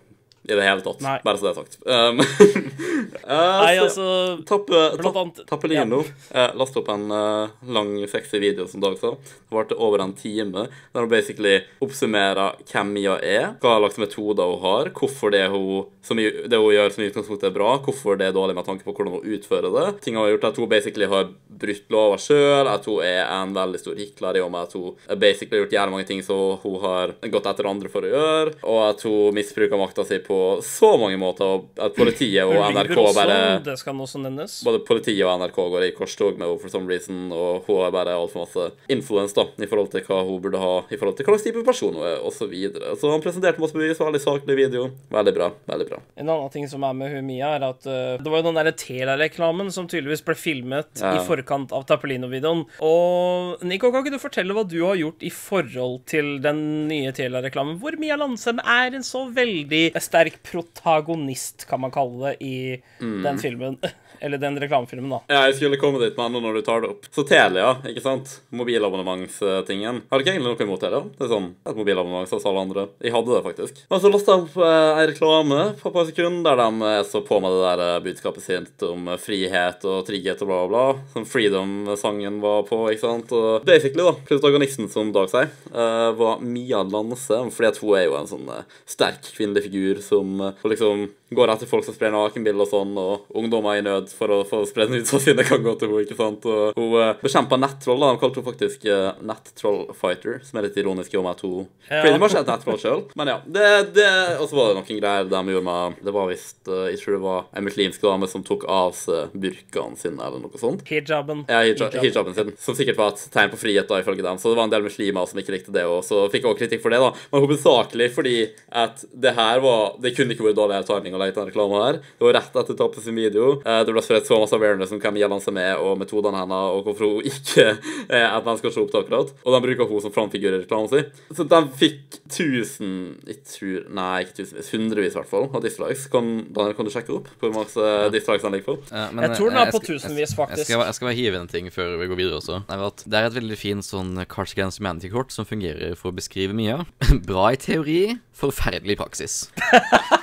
[0.44, 1.00] I det hele tatt.
[1.05, 1.18] Nei.
[1.22, 1.76] Bare så det er sagt.
[1.87, 4.07] Um, uh, Nei, altså
[4.48, 9.12] Tappe, tapp, Tappelino eh, lastet opp en uh, lang, sexy video, som Dag sa.
[9.14, 10.66] Det varte over en time.
[10.92, 15.87] Der hun basically oppsummerer hvem Mia er, hva slags metoder hun har, hvorfor det hun,
[16.02, 18.87] som det hun gjør som i utgangspunktet er bra, hvorfor det er dårlig med tanke
[18.87, 19.87] på hvordan hun utfører det.
[20.02, 21.31] Ting hun har gjort at hun basically har
[21.62, 25.18] brutt lover sjøl, at hun er en veldig stor hikler i og med at hun
[25.22, 28.59] basically har gjort jævlig mange ting som hun har gått etter andre for å gjøre,
[28.66, 30.32] og at hun misbruker makta si på
[30.64, 34.59] så mange måter, og at politiet og Hun NRK også, bare det skal også nevnes.
[34.66, 37.90] både politiet og NRK går i korstog med henne for some reason, og hun har
[37.95, 41.27] bare altfor masse influence da, i forhold til hva hun burde ha, i forhold til
[41.27, 42.95] hva slags type person hun er, og så videre.
[43.01, 44.88] Så han presenterte masse bevis, veldig saklig video.
[45.12, 45.51] Veldig bra.
[45.68, 46.01] Veldig bra.
[46.16, 48.59] En annen ting som er med hun Mia, er at uh, det var jo den
[48.61, 51.16] derre Tela-reklamen som tydeligvis ble filmet Ja.
[51.18, 52.64] i forkant av Tappelino-videoen.
[52.83, 57.11] Og Nico, kan ikke du fortelle hva du har gjort i forhold til den nye
[57.16, 62.82] Tela-reklamen, hvor Mia Landsem er en så veldig sterk protagonist, kan man kalle det, i
[63.00, 63.22] Mm.
[63.22, 63.78] den filmen.
[64.22, 65.18] Eller den reklamefilmen, da.
[65.32, 67.08] Ja, jeg skulle komme dit med nå når du tar det opp.
[67.11, 68.37] Så Telia, ikke sant?
[68.54, 70.02] Mobilabonnementstingen.
[70.12, 71.00] Har ikke egentlig noe imot Telia.
[71.18, 72.85] Det er sånn et mobilabonnement som alle andre.
[73.02, 73.80] Jeg hadde det faktisk.
[73.90, 77.02] Men så lasta jeg opp eh, ei reklame på et par sekunder der de er
[77.08, 80.61] så på med det der eh, budskapet sitt om eh, frihet og trygghet og bla,
[80.62, 81.08] bla, bla.
[81.16, 83.35] Som Freedom-sangen var på, ikke sant.
[83.35, 87.42] Og basically, da, protagonisten, som Dag sier, eh, var Mia Lanse.
[87.50, 91.52] Fordi at hun er jo en sånn eh, sterk kvinnelig figur som eh, liksom går
[91.54, 94.92] etter folk som sprer nakenbilder og sånn, og ungdommer i nød for å få spredd
[94.94, 96.44] ut sine kan gå til henne, ikke sant.
[96.48, 98.12] Og hun uh, bekjempa nettroll, da.
[98.14, 101.66] De kalte henne faktisk uh, nettroll-fighter, som er litt ironisk i og med at hun
[101.88, 103.03] pretty much er et nettroll sjøl.
[103.18, 103.37] Men ja.
[103.46, 104.09] Det, det,
[104.40, 107.20] og så var det noen greier de gjorde med Det var visst Jeg tror det
[107.25, 110.85] var en muslimsk dame som tok av seg burkaen sin, eller noe sånt.
[110.88, 111.44] Hijaben.
[111.48, 112.05] Ja, hijab, Hijab.
[112.07, 114.40] hijaben sin, som sikkert var et tegn på frihet, da, ifølge dem.
[114.40, 116.83] Så det var en del muslimer som ikke likte det, og så fikk også kritikk
[116.85, 117.12] for det, da.
[117.33, 118.37] Men hovedsakelig fordi
[118.83, 121.83] at det her var Det kunne ikke vært dårligere timing å legge til den reklama
[121.87, 121.98] her.
[122.18, 123.55] Det var rett etter Tappes sin video.
[123.64, 126.42] Eh, Det ble har spredt så masse awareness om hvem gjeldene som er, og metodene
[126.42, 127.66] hennes, og hvorfor hun ikke
[128.18, 129.32] er et menneske å se opp til akkurat.
[129.44, 131.10] Og de bruker hun som framfigur i reklamen sin.
[131.32, 132.92] Så de fikk 1000
[133.28, 134.70] Jeg tror Nei, ikke tusenvis.
[134.72, 136.06] Hundrevis, i hvert fall, av dislikes.
[136.12, 138.76] Kan, Daniel, kan du sjekke opp hvor mange dislikes han ligger på?
[138.90, 140.64] Ja, men, Jeg tror den eh, er på tusenvis, faktisk.
[140.64, 142.62] Jeg skal, jeg skal bare hive inn en ting før vi går videre også.
[142.68, 146.12] Det er, at det er et veldig fint sånn Cards Against Humanity-kort som fungerer for
[146.12, 146.82] å beskrive mye.
[147.30, 148.02] Bra i teori,
[148.38, 149.40] forferdelig i praksis.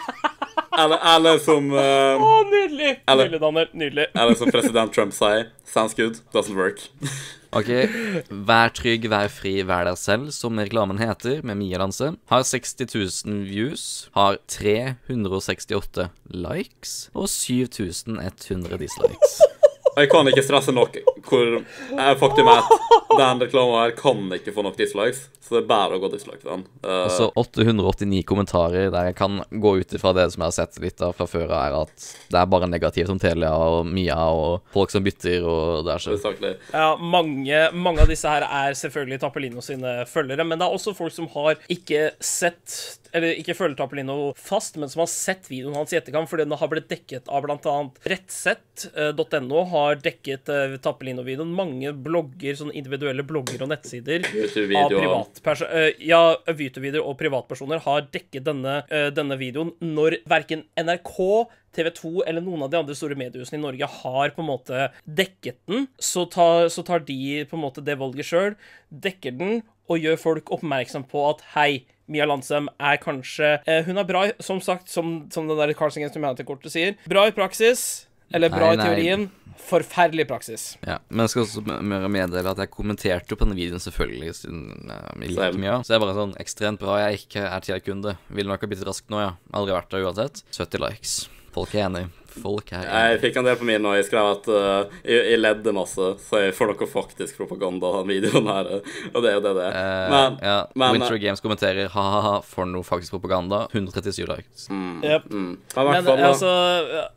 [0.80, 2.94] Eller, eller som uh, Å, nydelig!
[3.10, 3.70] Eller- Nydelig, Daniel.
[3.82, 4.06] Nydelig.
[4.16, 6.80] Eller som president Trump sier Sounds good, doesn't work.
[7.54, 7.70] Ok,
[8.46, 12.12] Vær trygg, vær fri, vær deg selv, som reklamen heter, med Mia Danse.
[12.30, 12.90] Har 60
[13.26, 13.84] 000 views,
[14.18, 19.40] har 368 likes og 7100 dislikes.
[19.98, 24.54] Jeg kan ikke stresse nok hvor eh, faktum er at den reklamen her kan ikke
[24.56, 26.66] få nok dislikes, så det er bare å gå dislike den.
[26.86, 30.80] Uh, Og 889 kommentarer der jeg kan gå ut ifra det som jeg har sett
[30.84, 34.70] litt av fra før, er at det er bare negativt om Telia og Mia og
[34.76, 36.54] folk som bytter, og det er så hovedsakelig.
[36.74, 40.96] Ja, mange, mange av disse her er selvfølgelig Tappelino sine følgere, men det er også
[40.98, 45.78] folk som har ikke sett eller ikke følger Tappelino fast, men som har sett videoen
[45.80, 47.76] hans i etterkant, fordi den har blitt dekket av bl.a.
[48.12, 50.76] rettsett.no har dekket uh,
[51.20, 51.54] Tappelino-videoen.
[51.56, 55.04] Mange blogger, sånne individuelle blogger og nettsider av YouTube-videoer.
[55.04, 61.48] privatperso- eh, ja, YouTube-videoer og privatpersoner har dekket denne, eh, denne videoen når verken NRK
[61.74, 64.92] TV 2 eller noen av de andre store mediehusene i Norge har på en måte
[65.06, 68.56] dekket den, så tar, så tar de på en måte det valget sjøl,
[68.92, 74.00] dekker den og gjør folk oppmerksom på at hei, Mia Landsem er kanskje eh, Hun
[74.00, 76.96] er bra, som sagt, som, som det der Carlsen Against Humanity-kortet sier.
[77.08, 79.30] Bra i praksis, eller bra Nei, i teorien.
[79.70, 80.64] Forferdelig praksis.
[80.88, 84.32] Ja, men jeg skal også med- meddele at jeg kommenterte jo på denne videoen selvfølgelig
[84.40, 85.76] siden jeg liker mye.
[85.84, 86.96] Så det er bare sånn ekstremt bra.
[87.10, 88.16] Jeg ikke er TR-kunde.
[88.30, 89.34] Vil nok ha blitt raskt nå, ja.
[89.54, 90.44] Aldri vært der uansett.
[90.56, 91.18] 70 likes.
[91.52, 92.08] Folk er enig.
[92.42, 92.86] Folk her.
[92.90, 96.10] Jeg fikk en del på min, og jeg skrev at uh, jeg, jeg ledde masse,
[96.26, 98.70] så jeg får noe faktisk propaganda av den videoen her.
[99.14, 99.76] Og det er jo det det er.
[99.76, 103.66] Uh, Men, ja, men- Winter Games kommenterer ha-ha-ha for noe faktisk propaganda.
[103.74, 104.68] 137 likes.
[104.70, 105.30] Yep.
[105.32, 106.54] mm, men Men fall, altså,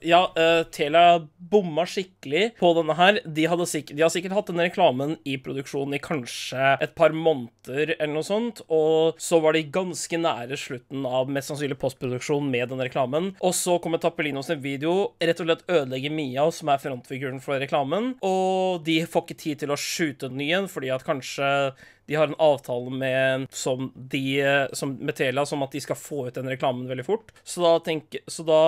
[0.07, 1.19] ja, uh, Telia
[1.53, 3.21] bomma skikkelig på denne her.
[3.27, 7.13] De, hadde sikk- de har sikkert hatt denne reklamen i produksjon i kanskje et par
[7.15, 12.49] måneder eller noe sånt, og så var de ganske nære slutten av mest sannsynlig postproduksjon
[12.51, 13.33] med denne reklamen.
[13.45, 17.61] Og så kommer Tappelino sin video, rett og slett ødelegger Mia, som er frontfiguren for
[17.63, 21.49] reklamen, og de får ikke tid til å shoote den igjen, fordi at kanskje
[22.07, 26.27] de har en avtale med, som de, som, med Telia som at de skal få
[26.29, 27.33] ut den reklamen veldig fort.
[27.45, 28.63] Så da, tenk, så da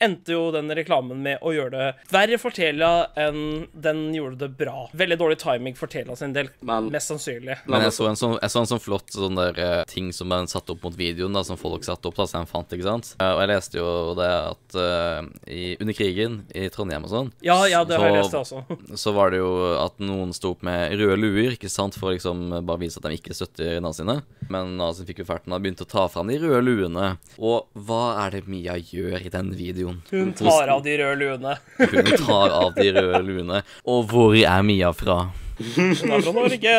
[0.00, 4.50] endte jo den reklamen med å gjøre det verre for Telia enn den gjorde det
[4.58, 4.86] bra.
[4.96, 7.58] Veldig dårlig timing for Telia sin del, Men- mest sannsynlig.
[7.66, 10.28] Men jeg så en sånn, jeg så en sånn flott sånn der eh, ting som
[10.32, 12.86] den satt opp mot videoen, da, som folk satte opp, da, som jeg fant, ikke
[12.86, 13.12] sant.
[13.20, 17.32] Eh, og jeg leste jo det at uh, i, under krigen i Trondheim og sånn,
[17.44, 18.96] Ja, ja, det har jeg lest, det også.
[19.00, 22.50] så var det jo at noen sto opp med røde luer, ikke sant, for liksom
[22.66, 24.20] bare vise at de ikke støtter nazistene.
[24.52, 27.10] Men nazien fikk jo ferten og begynte å ta fram de røde luene.
[27.38, 30.00] Og hva er det Mia gjør i den videoen?
[30.10, 31.56] Hun tar av de røde luene.
[31.82, 33.62] Hun tar av de røde luene.
[33.84, 35.26] Og hvor er Mia fra?
[35.56, 36.74] Hun er fra Norge.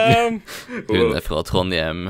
[0.90, 2.04] Hun er fra Trondheim.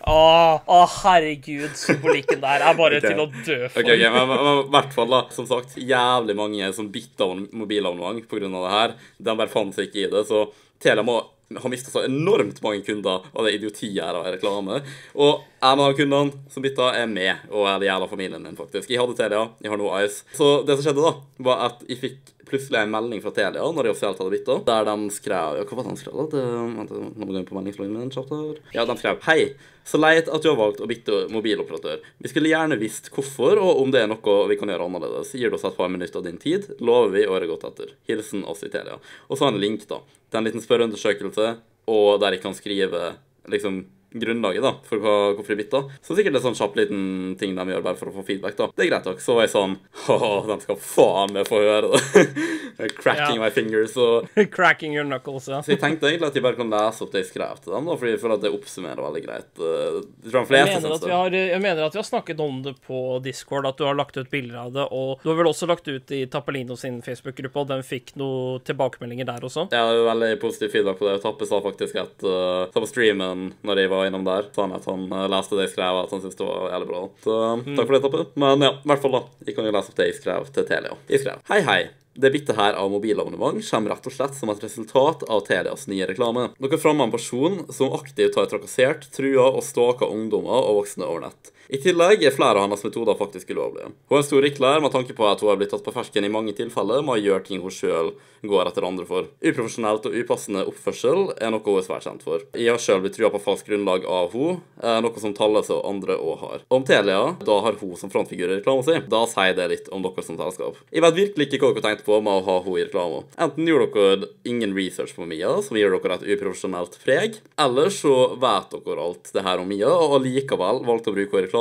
[0.00, 0.20] Å,
[0.64, 1.74] å, herregud.
[1.76, 3.12] Symbolikken der er bare okay.
[3.12, 3.82] til å dø for.
[3.82, 5.20] Ok, ok, men men- men i hvert fall, da.
[5.36, 8.48] Som sagt, jævlig mange som bytta mobilabonnement pga.
[8.48, 8.94] det her.
[9.20, 10.24] De bare fant seg ikke i det.
[10.26, 10.46] Så
[10.80, 11.20] Telia må
[11.58, 14.80] ha mista så enormt mange kunder av det idiotiet her av reklame.
[15.18, 18.90] Og en av kundene som bytta, er med, og er det jævla familien min, faktisk.
[18.90, 20.22] Jeg hadde Telia, jeg har nå Ice.
[20.36, 23.86] Så det som skjedde, da, var at jeg fikk plutselig en melding fra Telia når
[23.86, 26.42] de offisielt hadde bytta, der de skrev Ja, hva var det de skrev, da?
[26.76, 28.58] Vent, nå må jeg gå inn på meldingsloggen min kjapt her.
[28.76, 29.52] Ja, de skrev Hei.
[29.90, 32.02] Så leit at du har valgt å bytte mobiloperatør.
[32.20, 35.32] Vi skulle gjerne visst hvorfor, og om det er noe vi kan gjøre annerledes.
[35.34, 37.94] Gir du oss et par minutter av din tid, lover vi å gjøre godt etter.
[38.10, 39.00] Hilsen oss i Telia.
[39.28, 40.02] Og så har han en link, da.
[40.30, 41.48] Er en liten spørreundersøkelse,
[41.90, 43.14] og der jeg kan skrive
[43.50, 43.82] liksom
[44.12, 45.82] grunnlaget da, for hvorfor de bytta.
[46.02, 47.02] Så sikkert det er sånn kjapp liten
[47.38, 48.56] ting de gjør bare for å få feedback.
[48.58, 48.66] da.
[48.74, 49.20] Det er greit nok.
[49.22, 49.76] Så var jeg sånn
[50.10, 52.24] Åh, de skal faen meg få høre det.
[53.02, 53.44] Cracking Ja.
[53.44, 55.60] my fingers og Cracking your knuckles, ja.
[55.62, 57.88] så jeg tenkte egentlig at jeg bare kan lese opp det jeg skrev til dem,
[57.90, 59.50] da, fordi jeg føler at det oppsummerer veldig greit.
[59.60, 60.48] eh, Jeg Jeg
[60.80, 61.10] mener, det.
[61.12, 64.16] har, jeg mener at vi har snakket om det på Discord, at du har lagt
[64.16, 67.60] ut bilder av det, og du har vel også lagt ut i Tappelino sin Facebook-gruppe,
[67.64, 69.68] og den fikk noen tilbakemeldinger der også.
[69.74, 71.18] Ja, veldig positiv feedback på det.
[71.22, 74.84] Tappe sa faktisk at uh, på streamen når jeg var innom der, sa han at
[74.88, 77.00] han eh, leste det jeg skrev, at han syntes det var jævlig bra.
[77.24, 77.76] Så Mm.
[77.76, 78.26] takk for det, Tappe.
[78.40, 79.22] Men ja, i hvert fall da.
[79.46, 80.96] Jeg kan jo lese opp det jeg skrev til Telia.
[81.08, 81.80] Jeg skrev Hei, hei.
[82.20, 86.06] Det byttet her av mobilabonnement kommer rett og slett som et resultat av Telias nye
[86.10, 86.48] reklame.
[86.60, 91.28] Dere fremmer en person som aktivt har trakassert, trua og stalka ungdommer og voksne over
[91.28, 91.52] nett.
[91.70, 93.92] I tillegg er flere av hennes metoder faktisk ulovlige.
[94.10, 96.24] Hun er en stor rikler med tanke på at hun har blitt tatt på fersken
[96.26, 98.10] i mange tilfeller med å gjøre ting hun sjøl
[98.42, 99.28] går etter andre for.
[99.38, 102.42] Uprofesjonelt og upassende oppførsel er noe hun er svært kjent for.
[102.56, 104.56] Jeg har sjøl blitt trua på falskt grunnlag av henne,
[105.04, 106.64] noe som Talles og andre òg har.
[106.74, 108.96] Om Telia, da har hun som frontfigur i reklama si.
[109.12, 110.80] Da sier det litt om dere som selskap.
[110.90, 113.22] Jeg vet virkelig ikke hva dere tenkte på med å ha henne i reklama.
[113.46, 118.16] Enten gjorde dere ingen research på Mia, som gir dere et uprofesjonelt preg, eller så
[118.40, 121.59] vet dere alt det her om Mia, og likevel valgte å bruke henne i reklama,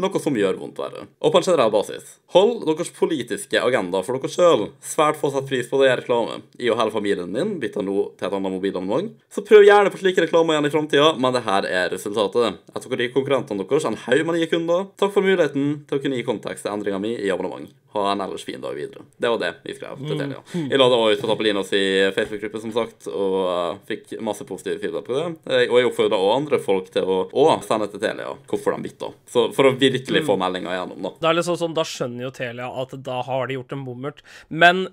[0.00, 1.06] noe som gjør vondt verre.
[1.20, 4.66] Og på en generell basis, hold deres politiske agenda for dere sjøl.
[4.84, 6.40] Svært få setter pris på det i reklame.
[6.58, 9.14] I og hele familien din bytter nå til et annet mobilabonnement.
[9.32, 12.60] Så prøv gjerne på slike reklamer igjen i framtida, men det her er resultatet.
[12.74, 14.90] Jeg tok å gi konkurrentene deres en haug med nye kunder.
[15.00, 17.70] Takk for muligheten til å kunne gi kontekst til endringa mi i abonnement.
[17.94, 19.04] Ha en ellers fin dag videre.
[19.22, 20.40] Det var det vi skrev til Telia.
[20.50, 21.82] Jeg la det også ut på Tappelinos i
[22.16, 25.26] Facebook-gruppe, som sagt, og uh, fikk masse positive feedback på det.
[25.46, 28.88] Eh, Og jeg oppfordra òg andre folk til å, å sende til Telia hvorfor de
[28.88, 29.12] bytta.
[29.30, 31.12] Så for å virkelig få meldinga igjennom, da.
[31.22, 34.22] Det er liksom sånn, da skjønner jo Telia at da har de gjort en bommert.
[34.48, 34.86] Men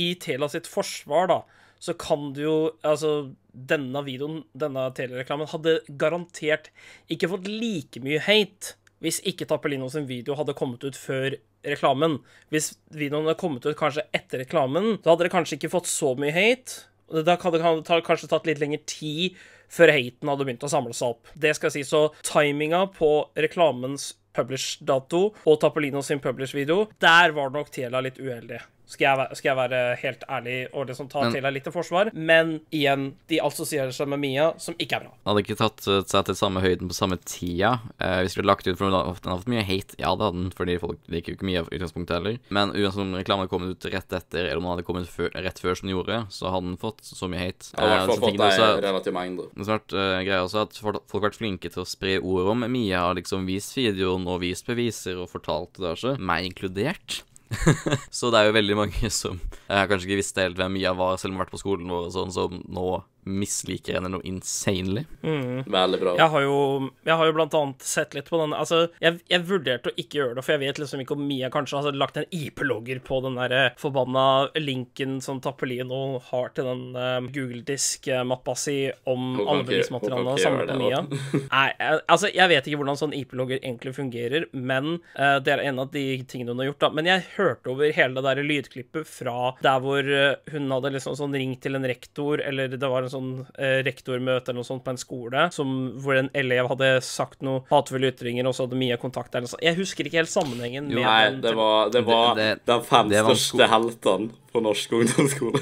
[0.00, 1.40] i Telia sitt forsvar, da,
[1.84, 6.70] så kan du jo Altså, denne videoen, denne Telia-reklamen, hadde garantert
[7.12, 11.34] ikke fått like mye hate hvis ikke Tappelino sin video hadde kommet ut før
[11.66, 12.18] reklamen.
[12.48, 16.14] Hvis videoen hadde kommet ut kanskje etter reklamen, så hadde det kanskje ikke fått så
[16.16, 16.86] mye hate.
[17.12, 19.36] Da hadde det kanskje tatt litt lengre tid
[19.74, 21.32] før haten hadde begynt å samle seg opp.
[21.36, 21.90] Det skal jeg si.
[21.90, 28.60] Så timinga på reklamens publish-dato og Tappelino sin publish-video, der var nok Tiela litt uheldig.
[28.86, 32.10] Skal jeg, være, skal jeg være helt ærlig og liksom ta Men- Telia litt forsvar.
[32.12, 35.12] Men igjen, de assosierer seg med Mia, som ikke er bra.
[35.24, 37.80] Hadde ikke tatt eh, seg til samme høyden på samme tida.
[37.98, 40.26] Eh, hvis vi hadde lagt ut For den har har fått mye hate, ja, det
[40.28, 42.38] hadde den, fordi folk liker jo ikke mye av utgangspunktet heller.
[42.50, 45.30] Men uansett om reklamen hadde kommet ut rett etter, eller om den hadde kommet før,
[45.32, 47.72] rett før som den gjorde, så hadde den fått så mye hate.
[47.80, 50.24] Har i hvert Eh, fall fått deg relativt er- relativ det som har vært eh,
[50.28, 53.46] greia også, at folk har vært flinke til å spre ord om Mia, har liksom
[53.48, 57.22] vist videoen og vist beviser og fortalt det også, meg inkludert.
[58.18, 61.18] så det er jo veldig mange som Jeg kanskje ikke visst helt hvem Mia var,
[61.20, 62.88] selv om hun har vært på skolen vår og sånn, som nå
[63.24, 65.04] misliker henne noe insanely.
[65.22, 66.14] Veldig bra.
[66.20, 66.58] Jeg har jo,
[67.06, 70.18] jeg har jo blant annet sett litt på den Altså, jeg, jeg vurderte å ikke
[70.20, 73.20] gjøre det, for jeg vet liksom ikke om Mia kanskje har lagt en IP-logger på
[73.24, 74.26] den der forbanna
[74.60, 78.78] linken som Tappelino har til den uh, Google-disk-mappa si
[79.10, 81.02] om ikke samlet på Mia.
[81.08, 85.64] Nei, jeg, altså, jeg vet ikke hvordan sånn IP-logger egentlig fungerer, men uh, det er
[85.68, 86.92] en av de tingene hun har gjort, da.
[86.98, 91.16] Men jeg hørte over hele det der lydklippet fra der hvor eh, hun hadde liksom
[91.18, 94.84] sånn ringt til en rektor, eller det var en sånn eh, rektormøte eller noe sånt
[94.84, 95.72] på en skole, som,
[96.04, 99.54] hvor en elev hadde sagt noe hatefulle ytringer, og så hadde Mia kontakta eller.
[99.64, 101.40] Jeg husker ikke helt sammenhengen med Nei, den.
[101.46, 105.58] det var, det var Det- det- de fem det var største heltene på norsk ungdomsskole.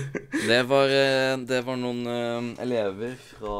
[0.49, 3.55] Det var, eh, det var noen uh, elever fra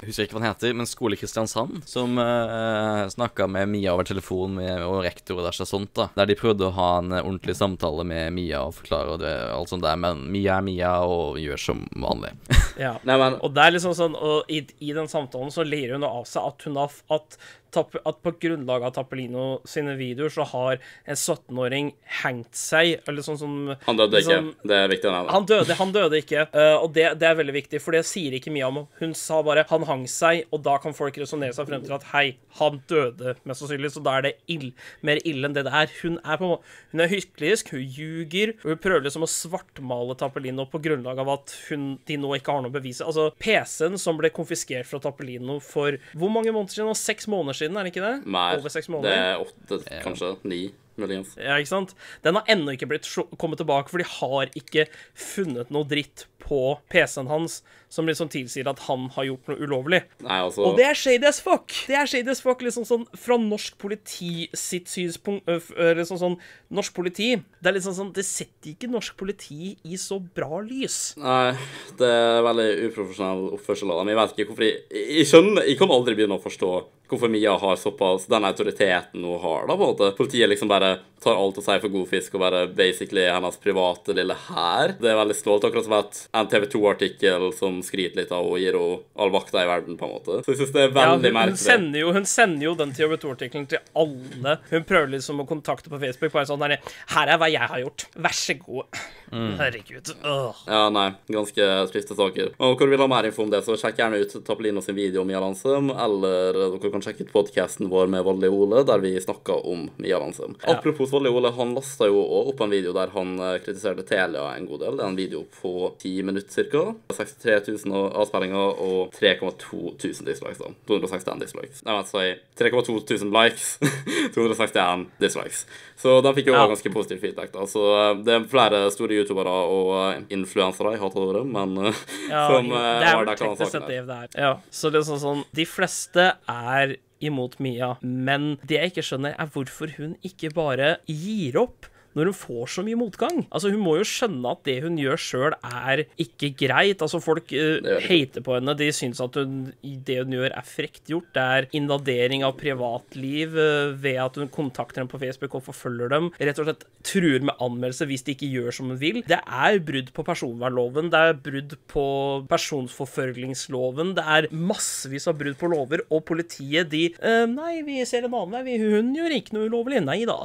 [0.00, 3.92] Jeg husker ikke hva han heter, men skole i Kristiansand, som uh, snakka med Mia
[3.92, 6.08] over telefon med, og rektor og der, sånt, da.
[6.16, 9.34] Der de prøvde å ha en eh, ordentlig samtale med Mia og forklare og det,
[9.52, 12.32] alt sånt der, men Mia er Mia og gjør som vanlig.
[12.76, 12.96] Ja.
[13.08, 16.04] Nei, men Og det er liksom sånn, og i, i den samtalen så ler hun
[16.04, 17.38] av seg at hun har at,
[17.76, 23.38] at på grunnlag av Tappelino sine videoer så har en 17-åring hengt seg, eller sånn
[23.38, 23.54] som
[23.86, 24.36] han døde ikke.
[24.36, 25.30] liksom- Det er viktig å nevne.
[25.30, 28.32] Han døde, han døde ikke, uh, og det, det er veldig viktig, for det sier
[28.32, 31.66] ikke mye om Hun sa bare 'han hang seg', og da kan folk resonnere seg
[31.66, 35.44] frem til at 'hei, han døde', mest sannsynlig, så da er det ill, mer ille
[35.44, 35.88] enn det det er.
[36.02, 36.60] Hun er på
[36.92, 41.28] Hun er hyklersk, hun ljuger, og hun prøver liksom å svartmale Tappelino på grunnlag av
[41.28, 43.00] at hun, de nå ikke har noe bevis.
[43.00, 46.94] Altså, PC-en som ble konfiskert fra Tappelino for hvor mange måneder siden?
[46.96, 48.14] Seks måneder siden, er det ikke det?
[48.30, 48.60] Mer.
[48.60, 50.28] Over seks Det er åtte, kanskje.
[50.46, 50.60] Ni,
[51.00, 51.34] muligens.
[51.40, 51.94] Ja, ikke sant?
[52.22, 53.08] Den har ennå ikke blitt
[53.40, 54.86] kommet tilbake, for de har ikke
[55.18, 60.00] funnet noe dritt på PC-en hans som liksom tilsier at han har gjort noe ulovlig.
[60.24, 61.70] Nei, altså Og det er shady as fuck!
[61.86, 66.36] Det er shady as fuck, liksom sånn fra norsk politi sitt synspunkt Liksom sånn
[66.74, 71.14] Norsk politi Det er liksom sånn Det setter ikke norsk politi i så bra lys.
[71.20, 71.54] Nei,
[71.98, 74.12] det er veldig uprofesjonell oppførsel av dem.
[74.12, 74.82] Jeg vet ikke hvorfor jeg,
[75.20, 76.72] jeg skjønner Jeg kan aldri begynne å forstå
[77.06, 80.08] hvorfor Mia har såpass den autoriteten hun har, da, på en måte.
[80.18, 80.88] Politiet liksom bare
[81.22, 84.96] tar alt å si for god fisk og bare basically hennes private lille hær.
[84.98, 88.58] Det er veldig stolt, akkurat som et en TV 2-artikkel som skryter litt av og
[88.60, 90.40] gir henne all vakta i verden, på en måte.
[90.44, 91.62] Så jeg syns det er Ja, veldig hun, hun, merkelig.
[91.62, 94.56] sender jo, hun sender jo den TV 2-artikkelen til alle.
[94.70, 96.32] Hun prøver liksom å kontakte på Facebook.
[96.32, 98.06] Bare sånn her, 'Her er hva jeg har gjort.
[98.16, 98.86] Vær så god.'
[99.32, 100.10] Herregud.
[100.24, 100.54] Åh.
[100.66, 102.52] Ja, nei, ganske triste saker.
[102.62, 105.22] Og hvor vil ha mer info om det, så sjekk gjerne ut Tappelino sin video
[105.22, 109.14] om Mia Lansem, eller dere kan sjekke ut podkasten vår med Voldelig Ole, der vi
[109.20, 110.54] snakka om Mia Lansem.
[110.62, 110.76] Ja.
[110.76, 114.46] Apropos Voldelig Ole, han lasta jo òg opp en video der han eh, kritiserte Telia
[114.56, 114.96] en god del.
[115.00, 116.84] Det er en video på ti minutter ca.
[117.16, 120.58] 63 000 avspillinger og 3,2 000 dislikes.
[120.62, 120.70] da.
[120.88, 121.82] 261 dislikes.
[121.86, 122.34] Nei, vent, sorry.
[122.56, 123.76] 3,2 000 likes,
[124.36, 125.66] 261 dislikes.
[125.96, 126.66] Så de fikk jo Ja.
[126.68, 127.52] ganske positiv feedback.
[127.52, 127.66] da.
[127.66, 132.04] Så eh, det er flere store youtubere og eh, influensere, jeg hater det, men eh,
[132.32, 133.88] Ja, som jo, eh, det er saken sett her.
[133.88, 134.38] det det er.
[134.46, 139.06] Ja, så det er sånn sånn De fleste er imot Mia, men det jeg ikke
[139.08, 141.88] skjønner, er hvorfor hun ikke bare gir opp.
[142.16, 143.42] Når hun får så mye motgang.
[143.50, 147.02] Altså Hun må jo skjønne at det hun gjør sjøl, er ikke greit.
[147.04, 148.76] Altså Folk uh, hater på henne.
[148.78, 151.28] De syns at hun, det hun gjør, er frekt gjort.
[151.36, 156.12] Det er invadering av privatliv uh, ved at hun kontakter dem på Facebook og forfølger
[156.12, 156.30] dem.
[156.40, 159.20] Rett og slett truer med anmeldelse hvis de ikke gjør som hun vil.
[159.28, 161.12] Det er brudd på personvernloven.
[161.12, 162.06] Det er brudd på
[162.50, 164.14] personforfølgingsloven.
[164.16, 168.34] Det er massevis av brudd på lover, og politiet, de uh, Nei, vi ser en
[168.34, 168.78] annen vei.
[168.80, 170.02] Hun gjør ikke noe ulovlig.
[170.04, 170.36] Nei da.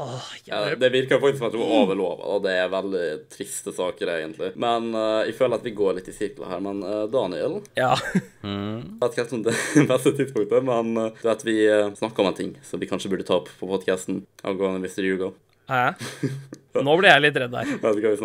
[0.48, 2.28] Ja, det virker faktisk som at hun lova.
[2.34, 4.52] og det er veldig triste saker, egentlig.
[4.60, 6.64] Men uh, jeg føler at vi går litt i sirkler her.
[6.64, 7.94] Men uh, Daniel ja.
[8.42, 11.94] Jeg vet ikke helt om det er beste tidspunktet, men uh, du vet, vi uh,
[11.98, 15.06] snakker om en ting som vi kanskje burde ta opp på podkasten angående Mr.
[15.06, 15.34] Hugo.
[15.72, 15.94] Hæ?
[16.86, 17.74] Nå ble jeg litt redd her.
[17.84, 18.20] Vet du hva vi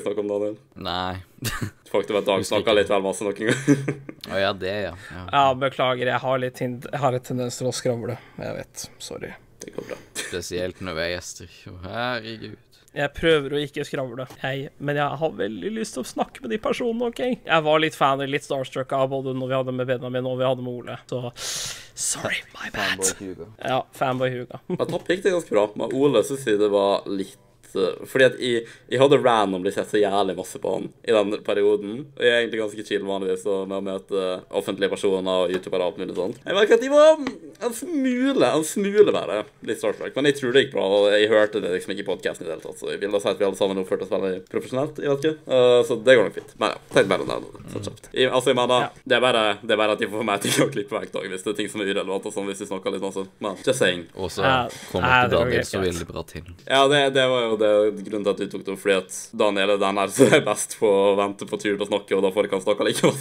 [0.00, 0.54] snakker, om, Daniel?
[0.78, 1.18] Nei.
[1.90, 3.90] Faktum er at Dag snakka litt vel masse noen ganger.
[4.30, 4.94] Å ja, det, ja.
[4.94, 5.24] ja.
[5.32, 6.10] Ja, beklager.
[6.10, 8.18] Jeg har litt, jeg har litt tendens til å skravle.
[8.38, 8.86] Jeg vet.
[9.02, 9.32] Sorry.
[9.64, 9.98] det går bra.
[10.22, 11.58] Spesielt når vi er gjester.
[11.86, 12.56] Herregud.
[12.96, 16.54] Jeg prøver å ikke skravle, jeg, men jeg har veldig lyst til å snakke med
[16.54, 17.20] de personene, OK?
[17.44, 20.46] Jeg var litt fan, litt starstruck av både når vi hadde med Benjamin og vi
[20.48, 21.32] hadde med Ole, så
[21.98, 23.04] sorry, my bad.
[23.60, 24.46] Ja, fanboy.
[24.72, 25.66] Men topp gikk det ganske bra.
[25.76, 27.36] Men Ole så sier det var litt
[27.72, 32.00] Fordi at jeg, jeg hadde randomly sett så jævlig masse på han i den perioden.
[32.16, 34.24] Og jeg er egentlig ganske chill vanligvis med å møte
[34.58, 36.40] offentlige personer og youtubere og alt sånt.
[36.44, 37.18] Jeg merker at de var
[37.58, 40.14] en smule, en smule bare Litt starstruck.
[40.16, 42.48] Men jeg tror det gikk bra, og jeg hørte det liksom ikke i podkasten i
[42.48, 42.78] det hele tatt.
[42.80, 45.00] Så jeg vil da si at vi alle sammen oppførte oss veldig profesjonelt.
[45.02, 45.40] Jeg vet ikke.
[45.50, 46.54] Uh, så det går nok fint.
[46.62, 47.38] Men ja, tenk bare det
[47.72, 48.08] så kjapt.
[48.14, 48.90] Jeg, altså, jeg mener, Ja.
[49.04, 51.28] det, er bare, det er bare at de får meg til å klippe vekk dag
[51.32, 53.24] hvis det er ting som er irrelevant og sånn, hvis vi snakker litt masse.
[53.44, 54.06] Men just saying.
[54.14, 54.44] Og så
[54.92, 56.46] kommer det Daniel så veldig bra til.
[56.68, 58.96] Ja, det, det var jo det er grunnen til at du tok det opp, fordi
[58.98, 61.90] at Daniel er den her som er best på å vente på tur til å
[61.90, 63.18] snakke, og da får ikke han snakke likevel.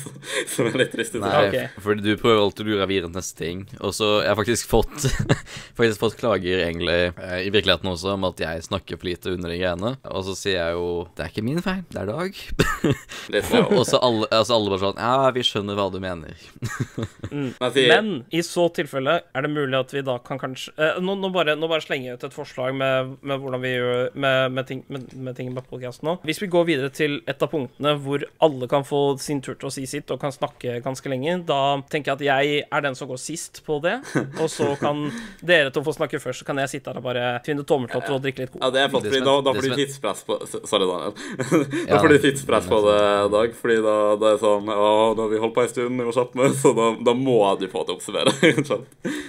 [0.54, 1.18] som er litt trist.
[1.22, 1.68] Nei, okay.
[1.84, 3.66] fordi du prøver alltid å lure videre til neste ting.
[3.82, 5.08] Og så jeg har faktisk fått
[5.78, 9.52] Faktisk fått klager egentlig eh, i virkeligheten også om at jeg snakker for lite under
[9.52, 9.94] de greiene.
[10.10, 12.40] Og så sier jeg jo Det er ikke min feil, det er Dag.
[13.78, 16.38] Og så alle, altså alle bare sånn Ja, vi skjønner hva du mener.
[17.32, 21.18] Men, Men i så tilfelle er det mulig at vi da kan kanskje eh, nå,
[21.20, 24.27] nå, bare, nå bare slenger jeg ut et forslag med, med hvordan vi gjør med,
[24.54, 26.16] med ting med, med, ting med podkasten nå.
[26.28, 29.70] Hvis vi går videre til et av punktene hvor alle kan få sin tur til
[29.70, 31.60] å si sitt og kan snakke ganske lenge, da
[31.92, 33.98] tenker jeg at jeg er den som går sist på det.
[34.42, 35.08] Og så kan
[35.46, 38.22] dere to få snakke først, så kan jeg sitte her og bare tvinne tommeltotter og
[38.24, 41.14] drikke litt ja, det er flott, fordi da, da får du tidspress på Sorry, Daniel.
[41.90, 43.00] da får du tidspress på det,
[43.34, 46.08] Dag, fordi da, da er sånn Ja, da har vi holdt på en stund, vi
[46.08, 48.34] må kjappe med, så da, da må du få til å observere.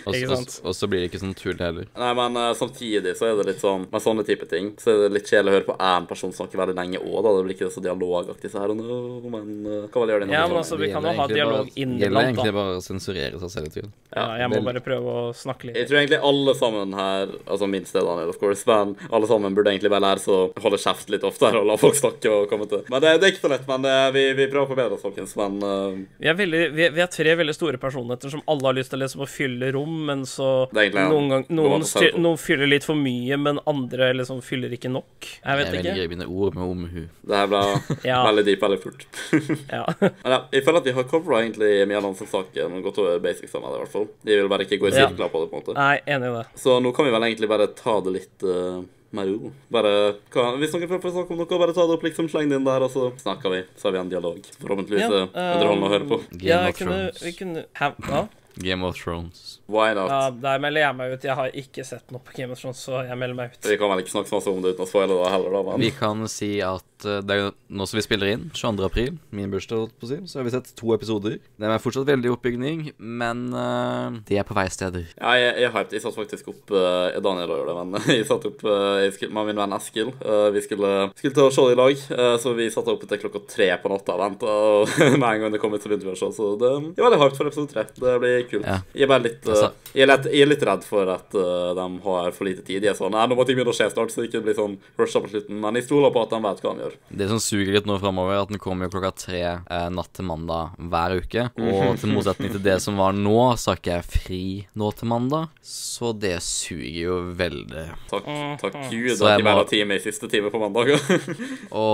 [0.08, 0.58] Og, så- sant?
[0.64, 1.88] og så blir det ikke sånn tull heller.
[1.98, 5.03] Nei, men eh, samtidig så er det litt sånn Med sånne type ting Så er
[5.05, 7.35] det litt kjedelig å høre på én person snakke veldig lenge òg, da.
[7.37, 8.98] Det blir ikke så dialogaktig så her og nå,
[9.33, 10.53] men uh, hva vel gjør det Ja, nå?
[10.55, 12.57] men altså, vi kan jo ha dialog bare- Det gjelder egentlig da.
[12.59, 13.90] bare å sensurere seg selv i tvil.
[14.16, 15.77] Ja, jeg må bare prøve å snakke litt.
[15.77, 19.57] Jeg tror egentlig alle sammen her, altså minst det, Daniel, of course, men alle sammen
[19.57, 22.48] burde egentlig bare lære seg å holde kjeft litt oftere og la folk snakke og
[22.51, 22.85] komme til.
[22.88, 25.05] Men det, det er ikke så lett, men det, vi, vi prøver å forbedre oss,
[25.05, 25.35] folkens.
[25.38, 28.79] Men uh, Vi er, veldig, vi, vi er tre veldig store personligheter som alle har
[28.79, 31.11] lyst til liksom å fylle rom, men så egentlig ja.
[31.12, 34.77] noen, gang, noen, å styr, noen fyller litt for mye, men andre liksom fyller ikke
[34.86, 35.08] nok.
[35.26, 35.82] Jeg Jeg vet ikke.
[35.90, 37.02] velger mine ord med omhu.
[37.26, 37.62] det her ble
[38.12, 38.22] Ja.
[38.28, 39.06] veldig deep veldig fort.
[39.74, 39.82] Ja.
[40.22, 42.98] Men ja, jeg føler at vi har covra egentlig mye av den saken og gått
[43.02, 44.06] over basics av det, i hvert fall.
[44.22, 45.08] De vil bare ikke gå i Ja.
[45.08, 45.74] sirkler på det, på en måte.
[45.74, 46.46] Nei, enig i det.
[46.54, 49.50] Så nå kan vi vel egentlig bare ta det litt uh, med ro.
[49.72, 49.92] Bare
[50.30, 52.28] hva, Hvis noen prøver å snakke om noe, bare ta det opp, liksom.
[52.30, 53.62] Sleng det inn der, og så snakker vi.
[53.76, 54.38] Så har vi en dialog.
[54.60, 56.18] Forhåpentligvis Ja, uh, underholdende å høre på.
[56.36, 57.22] Game Ja, of jeg kunne, Thrones.
[57.24, 59.58] vi kunne ha, Game of Thrones.
[59.68, 60.09] Why not?
[60.09, 61.24] Ja, der melder jeg meg ut.
[61.28, 63.66] Jeg har ikke sett noe på Game of Thrones, så jeg melder meg ut.
[63.68, 65.64] Vi kan vel ikke snakke så masse om det uten å spoile det heller, da.
[65.68, 68.87] Men Vi kan si at eh, det er nå som vi spiller inn, 22.
[68.87, 71.37] april, min bursdag, holdt på å si, så har vi sett to episoder.
[71.61, 75.04] De er fortsatt veldig i oppbygning, men uh, de er på vei steder.
[75.18, 75.92] ja, jeg, jeg hyped.
[75.98, 79.12] Jeg satt faktisk opp uh, Daniel og gjør det, men jeg satt opp uh, jeg
[79.18, 80.14] skulle, med min venn Eskil.
[80.24, 83.44] Uh, vi skulle, skulle ta det i lag, uh, så vi satt opp til klokka
[83.52, 84.57] tre på natta og venta.
[84.72, 86.33] Og med en gang det kom ut, så begynte vi å se.
[86.40, 87.85] Så det, jeg er veldig hyped for episode tre.
[87.92, 88.64] Det blir kult.
[88.64, 88.81] Ja.
[88.96, 91.35] Jeg er bare litt, Altså- uh, jeg er litt, jeg er litt redd for at
[91.35, 92.85] uh, de har for lite tid.
[92.85, 94.54] Jeg er sånn, nei, nå må ting begynne å skje snart, så det ikke blir
[94.59, 95.56] sånn rusha på slutten.
[95.63, 96.96] Men jeg stoler på at de vet hva de gjør.
[97.23, 100.13] Det som suger litt nå framover, er at den kommer jo klokka tre eh, natt
[100.15, 101.46] til mandag hver uke.
[101.56, 101.71] Mhm.
[101.88, 104.42] Og til motsetning til det som var nå, så har ikke jeg fri
[104.79, 105.48] nå til mandag.
[105.65, 107.87] Så det suger jo veldig.
[108.13, 108.29] Takk,
[108.63, 110.92] takk Gud Så at jeg de må- time i siste time på mandag.
[111.73, 111.87] Å,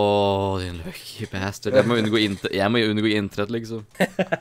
[0.61, 1.79] din lucky bastard.
[1.79, 3.87] Jeg må unngå, inter jeg må unngå internett, liksom.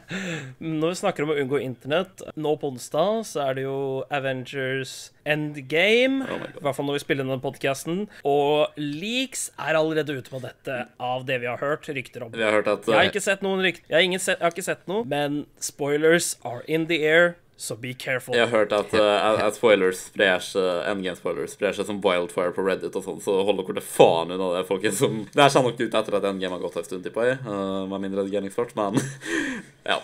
[0.82, 3.78] Når vi snakker om å unngå internett, nå på onsdag så er det jo
[4.14, 6.26] Avengers Endgame.
[6.26, 6.42] Oh.
[6.48, 8.06] I hvert fall når vi spiller denne podkasten.
[8.28, 12.34] Og leaks er allerede ute på dette av det vi har hørt rykter om.
[12.34, 13.86] Vi har hørt at Jeg har uh, ikke sett noen rykter.
[13.94, 18.36] Jeg jeg har ikke sett noe, men spoilers are in the air, so be careful.
[18.36, 22.66] jeg har hørt at, uh, at spoilers sprer seg Endgame-spoilers sprer seg som wildfire på
[22.66, 25.00] Reddit og sånn, så hold dere til faen unna det, folkens.
[25.00, 27.40] Som Det her kommer nok ut etter at Endgame har gått en stund, tipper jeg.
[27.46, 29.00] Uh, med min redigeringsfart, men
[29.92, 30.00] ja.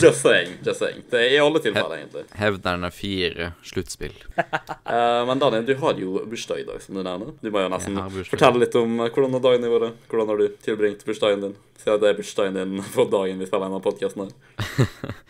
[0.00, 0.56] Just saying.
[0.64, 1.04] Just saying.
[1.10, 2.24] Det er i alle tilfeller, egentlig.
[2.38, 4.16] Hevderne fire sluttspill.
[4.38, 7.36] Uh, men Daniel, du har jo bursdag i dag, som du nevner.
[7.40, 10.02] Du må jo nesten fortelle litt om hvordan har dagen vært.
[10.10, 11.56] Hvordan har du tilbringt bursdagen din?
[11.84, 14.14] Siden det er bursdagen din på dagen vi spiller en av her.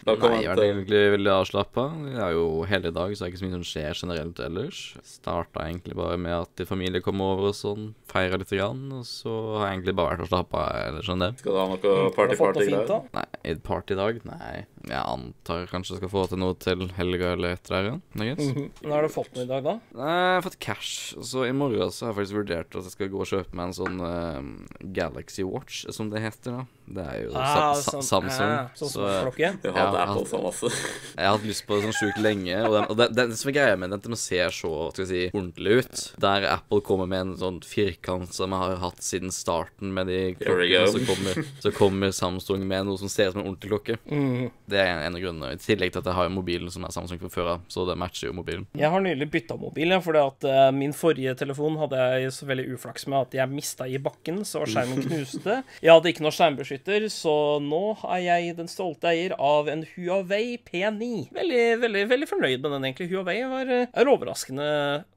[0.04, 1.84] Nei, jeg har egentlig veldig avslappa.
[2.10, 4.80] Det er jo hele dag, så det er ikke så mye som skjer generelt ellers.
[5.06, 9.30] Starta egentlig bare med at familie kom over og sånn, feira litt, grann, og så
[9.58, 11.30] har jeg egentlig bare vært og ellers enn det.
[11.40, 12.86] Skal du ha noe Har du fått det party-party-greier?
[12.86, 13.00] fint, da?
[13.20, 14.20] Nei, et partydag?
[14.28, 14.64] Nei.
[14.88, 18.02] Jeg antar kanskje jeg skal få til noe til helga eller etter her igjen.
[18.20, 18.48] I guess.
[18.54, 18.70] Mhm.
[18.82, 19.74] Men har du fått noe i dag, da?
[19.94, 23.08] Jeg har fått cash, så i morgen så har jeg faktisk vurdert at jeg skal
[23.08, 26.64] gå og kjøpe meg en sånn uh, Galaxy Watch, som det heter, da.
[26.84, 28.50] Det er jo Ah, sa sa sånn- Samsung.
[28.52, 29.38] ah, Sånn så som klokke?
[29.40, 30.68] Jeg Ja, hater Apple altså- så masse.
[31.16, 33.48] jeg har hatt lyst på det sånn sjukt lenge, og, den, og det, den, som
[33.48, 36.02] er greia med den, den ser så skal si, ordentlig ut.
[36.20, 40.34] Der Apple kommer med en sånn firkant som jeg har hatt siden starten med de
[40.34, 43.96] klokkene, så kommer, så kommer Samsung med noe som ser ut som en ordentlig klokke.
[44.10, 44.50] Mhm.
[44.74, 45.54] Det er en av grunnene.
[45.54, 47.96] I tillegg til at jeg har mobilen som er Samsung fra før av, så det
[48.00, 48.66] matcher jo mobilen.
[48.78, 52.48] Jeg har nylig bytta mobil, ja, fordi at uh, min forrige telefon hadde jeg så
[52.48, 55.60] veldig uflaks med at jeg mista i bakken, så skjermen knuste.
[55.84, 57.82] Jeg hadde ikke noe skjermbeskytter, så nå
[58.16, 61.10] er jeg den stolte eier av en Huawei P9.
[61.34, 63.10] Veldig, veldig veldig fornøyd med den, egentlig.
[63.12, 64.68] Huawei var, eh, er overraskende,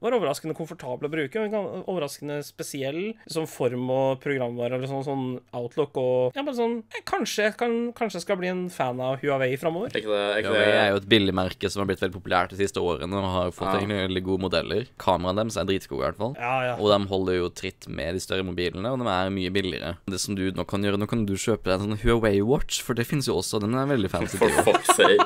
[0.04, 1.46] var overraskende komfortabel å bruke.
[1.88, 5.26] Overraskende spesiell som form og programvare, eller sånn, sånn
[5.58, 9.22] Outlook og Ja, bare sånn eh, Kanskje jeg kan, kanskje skal bli en fan av
[9.22, 9.88] Huawei framover.
[9.94, 12.50] Er ikke det, er ikke Huawei er jo et billigmerke som har blitt veldig populært
[12.52, 13.80] de siste årene, og har fått Ja.
[13.80, 14.86] egentlig veldig gode modeller.
[15.00, 16.36] Kameraene deres er dritgode, i hvert fall.
[16.38, 16.76] Ja, ja.
[16.76, 19.96] Og de holder jo tritt med de større mobilene, og de er mye billigere.
[20.08, 22.82] Det som du nå kan gjøre, nå kan du kjøpe deg en sånn Huawei Watch,
[22.82, 23.62] for det finnes jo også.
[23.62, 24.38] Den er veldig fancy.
[24.38, 25.24] For fuck's sake.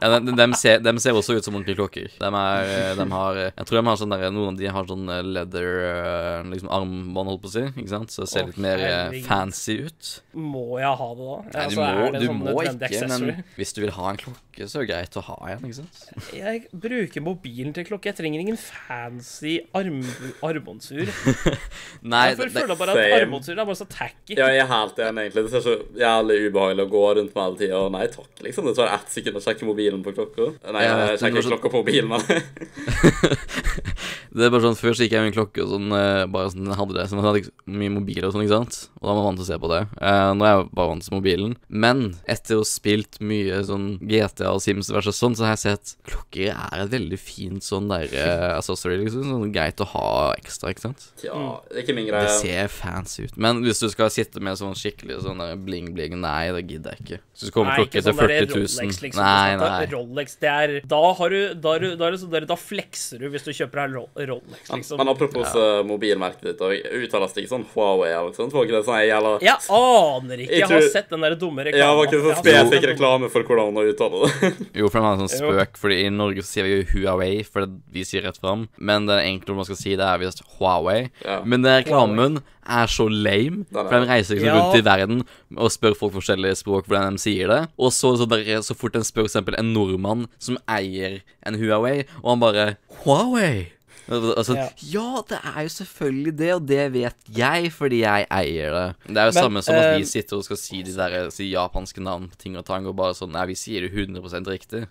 [0.00, 2.08] Ja, de, de, ser, de ser også ut som ordentlige klokker.
[2.16, 4.70] De er eh, de har eh, Jeg tror de har sånn der, noen av de
[4.72, 7.64] har sånn eh, leather liksom armbånd, holdt på å si.
[7.74, 8.14] Ikke sant?
[8.14, 9.26] Så det ser oh, litt mer herregud.
[9.28, 10.12] fancy ut.
[10.40, 11.36] Må jeg ha det da?
[11.40, 13.34] Nei, du Altså, må, det du sånn må ikke, accessory?
[13.36, 15.78] men hvis du vil ha en klokke, så er det greit å ha en, ikke
[15.78, 16.00] sant?
[16.36, 18.10] Jeg bruker mobilen til klokke.
[18.10, 20.00] Jeg trenger ingen fancy arm
[20.44, 21.08] armbåndsur.
[22.12, 24.36] Nei, Jeg det, føler bare at armbåndsur er bare så tacky.
[24.38, 25.46] Ja, jeg er helt enig, egentlig.
[25.46, 27.82] Det ser så jævlig ubehagelig å gå rundt med hele tida.
[27.96, 28.68] Nei takk, liksom.
[28.68, 30.50] Det tar ett sekund å sjekke mobilen på klokka.
[30.72, 32.22] Nei, jeg sjekker klokka på bilen, men
[34.32, 36.50] det er bare sånn, Før så gikk jeg med en klokke og sånn, eh, bare
[36.52, 38.78] sånn, jeg hadde det, sånn, jeg hadde ikke mye mobiler og sånn, ikke sant?
[39.00, 39.80] Og da var man vant til å se på det.
[40.00, 41.56] Eh, nå er jeg bare vant til mobilen.
[41.68, 45.62] Men etter å ha spilt mye sånn GTA og Sims og sånn, så har jeg
[45.64, 49.24] sett klokker er et veldig fint sånn der eh, accessory, liksom.
[49.30, 50.06] Sånn greit å ha
[50.38, 51.08] ekstra, ikke sant?
[51.24, 51.34] ja,
[51.70, 52.28] det er ikke min greie.
[52.28, 53.36] Det ser fancy ut.
[53.40, 57.04] Men hvis du skal sitte med sånn skikkelig sånn der bling-bling, nei, det gidder jeg
[57.06, 57.20] ikke.
[57.40, 58.60] Så kommer Nei, klokke ikke til sånn der 40 000.
[58.60, 59.22] Rolex, liksom.
[59.24, 59.86] Nei, er nei.
[59.94, 62.56] Rolex, det er Da har du Da, er du, da, er det sånn der, da
[62.60, 64.98] flekser du hvis du kjøper deg Ro- Rolex, Men, liksom.
[64.98, 65.82] men apropos ja.
[65.82, 66.72] mobilmerket ditt, og
[67.04, 68.52] uttales det ikke sånn Huawei eller sånt?
[68.52, 70.52] Var ikke det sånn jævla Jeg aner ikke.
[70.52, 71.96] Jeg Jeg har sett den der dumme Ja, reklamen.
[71.96, 74.52] var ikke det sånn spesifikk den reklame for hvordan man uttale det?
[74.80, 77.42] Jo, for de har en sånn spøk, fordi i Norge så sier vi jo Huawei,
[77.44, 78.68] for vi sier rett fram.
[78.78, 81.10] Men det egentlig man skal si, det er visst Huawei.
[81.24, 81.40] Ja.
[81.44, 82.40] Men den reklamen
[82.70, 84.54] er så lame, Den er- for de reiser liksom Ja.
[84.60, 85.24] rundt i verden
[85.56, 87.68] og spør folk forskjellige språk hvordan de sier det.
[87.78, 92.04] Og så, så, bare, så fort en spør eksempel en nordmann som eier en Huawei,
[92.22, 93.72] og han bare Huawei!
[94.10, 94.68] Altså, Ja.
[94.92, 95.22] ja.
[95.28, 98.86] det er jo selvfølgelig det, og det vet jeg fordi jeg eier det.
[99.06, 101.30] Det er jo Men, samme som at eh, vi sitter og skal si de der
[101.30, 104.50] si japanske navn på ting og tang, og bare sånn Nei, vi sier det 100
[104.50, 104.86] riktig.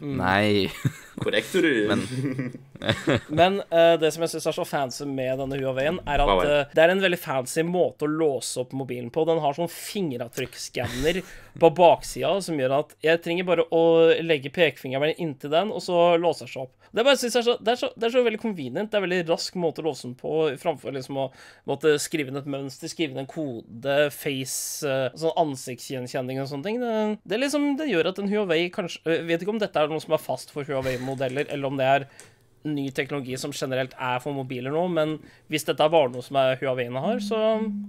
[0.00, 0.16] Mm.
[0.22, 0.70] Nei.
[1.16, 1.96] Korrekt, du.
[3.40, 6.46] Men eh, det som jeg syns er så fancy med denne Huawei-en, er at Huawei.
[6.50, 9.24] eh, det er en veldig fancy måte å låse opp mobilen på.
[9.28, 11.22] Den har sånn fingeravtrykksskanner
[11.62, 13.84] på baksida som gjør at jeg trenger bare å
[14.20, 16.74] legge pekefingeren min inntil den, og så låser den seg opp.
[16.96, 18.88] Det, er bare, jeg, er så, det, er så, det er så veldig convenient.
[18.88, 21.26] Det er en veldig rask måte å låse den på, framfor liksom å
[21.68, 26.68] måtte skrive inn et mønster, skrive inn en kode, face, uh, sånn ansiktsgjenkjenning og sånne
[26.68, 26.80] ting.
[26.80, 26.94] Det,
[27.28, 30.16] det, liksom, det gjør at en Huawei kanskje vet ikke om dette er noe som
[30.16, 30.64] er fast for
[31.06, 32.06] Huawei-modeller, eller om det er
[32.66, 35.12] ny teknologi som generelt er for mobiler nå, men
[35.48, 37.38] hvis dette var noe som er Huawei-ene har, så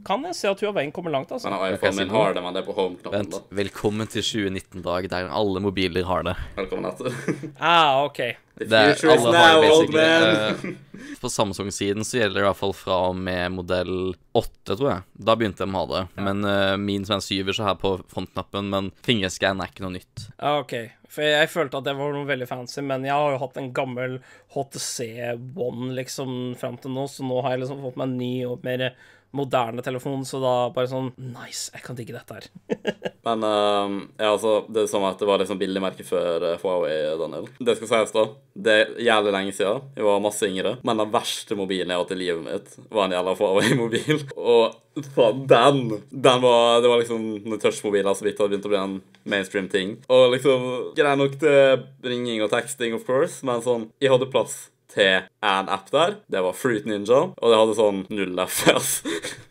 [0.05, 1.49] kan jeg se at Huawei kommer langt, altså.
[1.49, 3.17] Men iPhone min har det, men det er på home-knappen.
[3.17, 3.31] Vent.
[3.33, 3.57] da.
[3.57, 6.35] Velkommen til 2019-dag, der alle mobiler har det.
[6.59, 7.17] Velkommen etter.
[7.57, 8.21] Ah, OK.
[8.57, 10.77] The future is now, old man.
[11.21, 15.03] På Samsung-siden så gjelder det i hvert fall fra og med modell 8, tror jeg.
[15.13, 16.03] Da begynte de å ha det.
[16.25, 19.85] Men uh, min som er en syver, så her på frontknappen, men fingerscan er ikke
[19.85, 20.27] noe nytt.
[20.37, 20.73] Ah, OK.
[21.13, 23.69] For jeg følte at det var noe veldig fancy, men jeg har jo hatt en
[23.75, 24.17] gammel
[24.53, 25.07] HTC
[25.55, 28.65] One liksom fram til nå, så nå har jeg liksom fått meg en ny og
[28.67, 28.89] mer
[29.35, 32.47] moderne telefon, så da bare sånn Nice, jeg kan digge dette her.
[33.27, 36.61] Men ehm, ja, altså, det er som at det var liksom billig merke før eh,
[36.61, 37.49] Huawei, Daniel.
[37.59, 38.25] Det skal sies, da.
[38.67, 39.89] Det er jævlig lenge siden.
[39.97, 40.77] Jeg var masse yngre.
[40.87, 44.23] Men den verste mobilen jeg har hatt i livet mitt, var en jævla Huawei-mobil.
[44.53, 48.71] Og faen, den Den var Det var liksom når touchmobiler så vidt hadde begynt å
[48.71, 48.95] bli en
[49.29, 49.97] mainstream-ting.
[50.13, 50.65] Og liksom
[50.97, 54.67] Grei nok til ringing og teksting, of course, men sånn Jeg hadde plass
[54.97, 56.17] til en app der.
[56.27, 58.93] Det var Fruit Ninja, og det hadde sånn null FPS.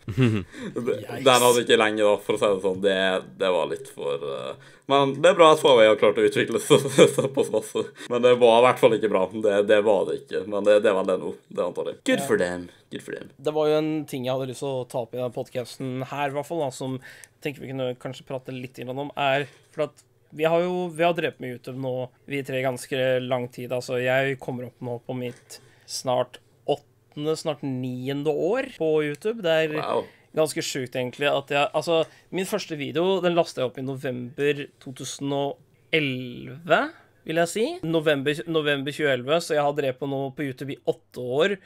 [0.16, 2.80] Den hadde ikke lenge, da, for å si det sånn.
[2.84, 2.96] Det,
[3.40, 4.72] det var litt for uh...
[4.86, 6.84] Men det er bra at Huawei har klart å utvikle seg
[7.16, 7.82] såpass masse.
[8.12, 9.24] Men det var i hvert fall ikke bra.
[9.34, 10.44] Det, det var det ikke.
[10.46, 11.32] Men det, det var det nå.
[11.48, 12.02] Det antar jeg.
[12.06, 12.68] Good for them.
[12.94, 13.32] Good for them.
[13.34, 16.06] Det var jo en ting jeg hadde lyst til å ta opp i denne podkasten
[16.06, 17.00] her, i hvert fall, da, som
[17.42, 20.06] tenker vi kunne kanskje prate litt innom, om, er for at
[20.36, 21.94] vi har jo vi har drevet med YouTube nå,
[22.28, 23.72] vi tre, ganske lang tid.
[23.72, 29.40] Altså, jeg kommer opp nå på mitt snart åttende, snart niende år på YouTube.
[29.46, 30.04] Det er Wow.
[30.36, 34.66] ganske sjukt, egentlig, at jeg Altså, min første video, den lasta jeg opp i november
[34.84, 36.84] 2011
[37.26, 37.64] vil jeg si.
[37.82, 41.56] November, november 2011, så jeg har drevet på nå på YouTube i åtte år.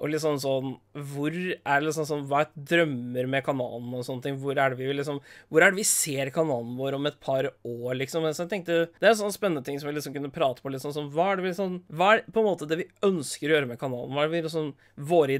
[0.00, 0.74] Og liksom sånn
[1.12, 4.38] Hvor er liksom sånn Hva er drømmer med kanalen og sånne ting?
[4.40, 5.20] Hvor er det vi liksom
[5.50, 8.26] Hvor er det vi ser kanalen vår om et par år, liksom?
[8.32, 10.84] Så jeg tenkte Det er sånne spennende ting som vi liksom kunne prate på litt
[10.84, 13.56] sånn Hva er det vi liksom Hva er på en måte det vi ønsker å
[13.56, 14.14] gjøre med kanalen?
[14.14, 14.72] Hva er det vi liksom
[15.10, 15.38] Våre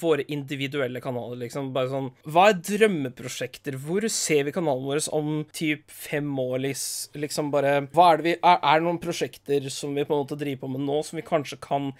[0.00, 1.70] våre individuelle kanaler, liksom.
[1.74, 3.78] Bare sånn Hva er drømmeprosjekter?
[3.80, 8.34] Hvor ser vi kanalen vår om typ fem år, liksom bare Hva er det vi
[8.38, 11.18] Er, er det noen prosjekter som vi på en måte driver på med nå, som
[11.18, 11.92] vi kanskje kan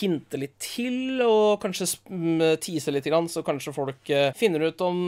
[0.00, 2.40] hinte litt til, og kanskje mm,
[2.94, 5.00] litt, så kanskje folk eh, finner ut om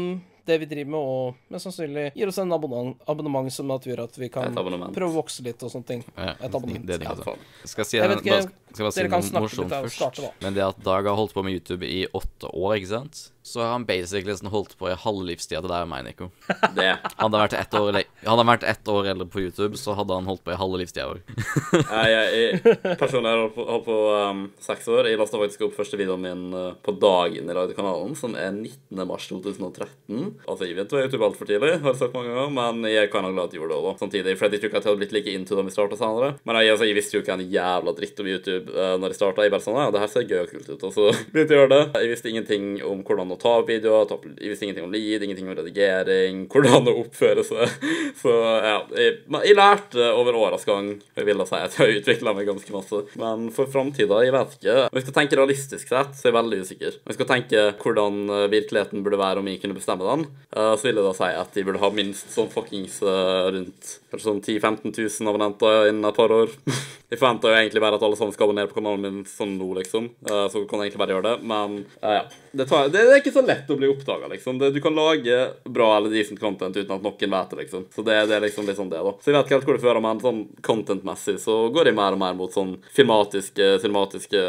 [0.44, 4.02] det vi driver med, og mest sannsynlig gir oss en abonnement, abonnement som at gjør
[4.04, 6.02] at vi kan prøve å vokse litt og sånne ting.
[6.18, 6.84] Ja, Et abonnement.
[6.84, 7.36] det er Ja, digg, altså.
[7.64, 8.42] Skal si Jeg vet ikke, bare-
[8.74, 9.96] skal jeg bare si noe snakke morsomt først.
[9.96, 10.32] starte.
[10.42, 13.30] Men det at Dag har holdt på med YouTube i åtte år, ikke sant?
[13.46, 16.30] Så har han basically liksom holdt på i halve livstida til deg og meg, Nico.
[16.78, 16.86] Det.
[16.96, 20.30] Hadde han vært ett år, han vært ett år eldre på YouTube, så hadde han
[20.30, 21.20] holdt på i halve livstida vår.
[22.04, 25.10] Jeg, jeg, personlig har holdt på, holdt på um, seks år.
[25.10, 28.48] Jeg lasta faktisk opp første videoen min uh, på dagen jeg lagde kanalen, som er
[28.54, 29.04] 19.
[29.08, 30.32] mars 2013.
[30.48, 33.26] Altså, jeg vet jo YouTube altfor tidlig, har jeg sagt mange ganger, men jeg kan
[33.26, 34.36] ha glad at jeg gjorde det òg, samtidig.
[34.40, 36.32] For jeg tror ikke at jeg hadde blitt like into det jeg starta senere.
[36.48, 39.20] Men jeg, altså, jeg visste jo ikke en jævla dritt om YouTube uh, når jeg
[39.20, 39.44] starta.
[39.44, 40.88] Jeg bare sånn Ja, det her ser gøy og kult ut.
[40.88, 41.84] Og så begynte jeg å gjøre det.
[42.00, 44.06] Jeg visste ingenting om hvordan å ta videoer.
[44.10, 47.74] Ta, opp- jeg visste ingenting om lead, ingenting om redigering, hvordan å oppføre seg.
[48.20, 49.18] Så ja, jeg,
[49.50, 50.92] jeg lærte over åras gang.
[51.18, 53.02] Jeg vil da si at jeg har utvikla meg ganske masse.
[53.20, 54.76] Men for framtida, jeg vet ikke.
[54.88, 56.98] Om jeg skal tenke realistisk sett, så er jeg veldig usikker.
[57.02, 60.72] Om jeg skal tenke hvordan eh, virkeligheten burde være om jeg kunne bestemme den, eh,
[60.78, 64.28] så vil jeg da si at jeg burde ha minst sånn fuckings eh, rundt kanskje
[64.30, 66.52] sånn 10 000-15 000 abonnenter innen et par år.
[67.14, 69.66] Jeg forventer jo egentlig bare at alle sammen skal abonnere på kanalen min sånn nå,
[69.76, 70.08] liksom.
[70.24, 71.46] Så kan jeg egentlig bare gjøre det.
[71.46, 72.22] Men ja.
[72.56, 74.60] Det, tar, det er ikke så lett å bli oppdaga, liksom.
[74.60, 77.86] Du kan lage bra eller decent content uten at noen vet det, liksom.
[77.94, 79.14] Så det, det er liksom litt sånn det, da.
[79.20, 82.16] Så jeg vet ikke helt hvor det fører, men sånn content-messig så går jeg mer
[82.16, 84.44] og mer mot sånn filmatiske, cinematiske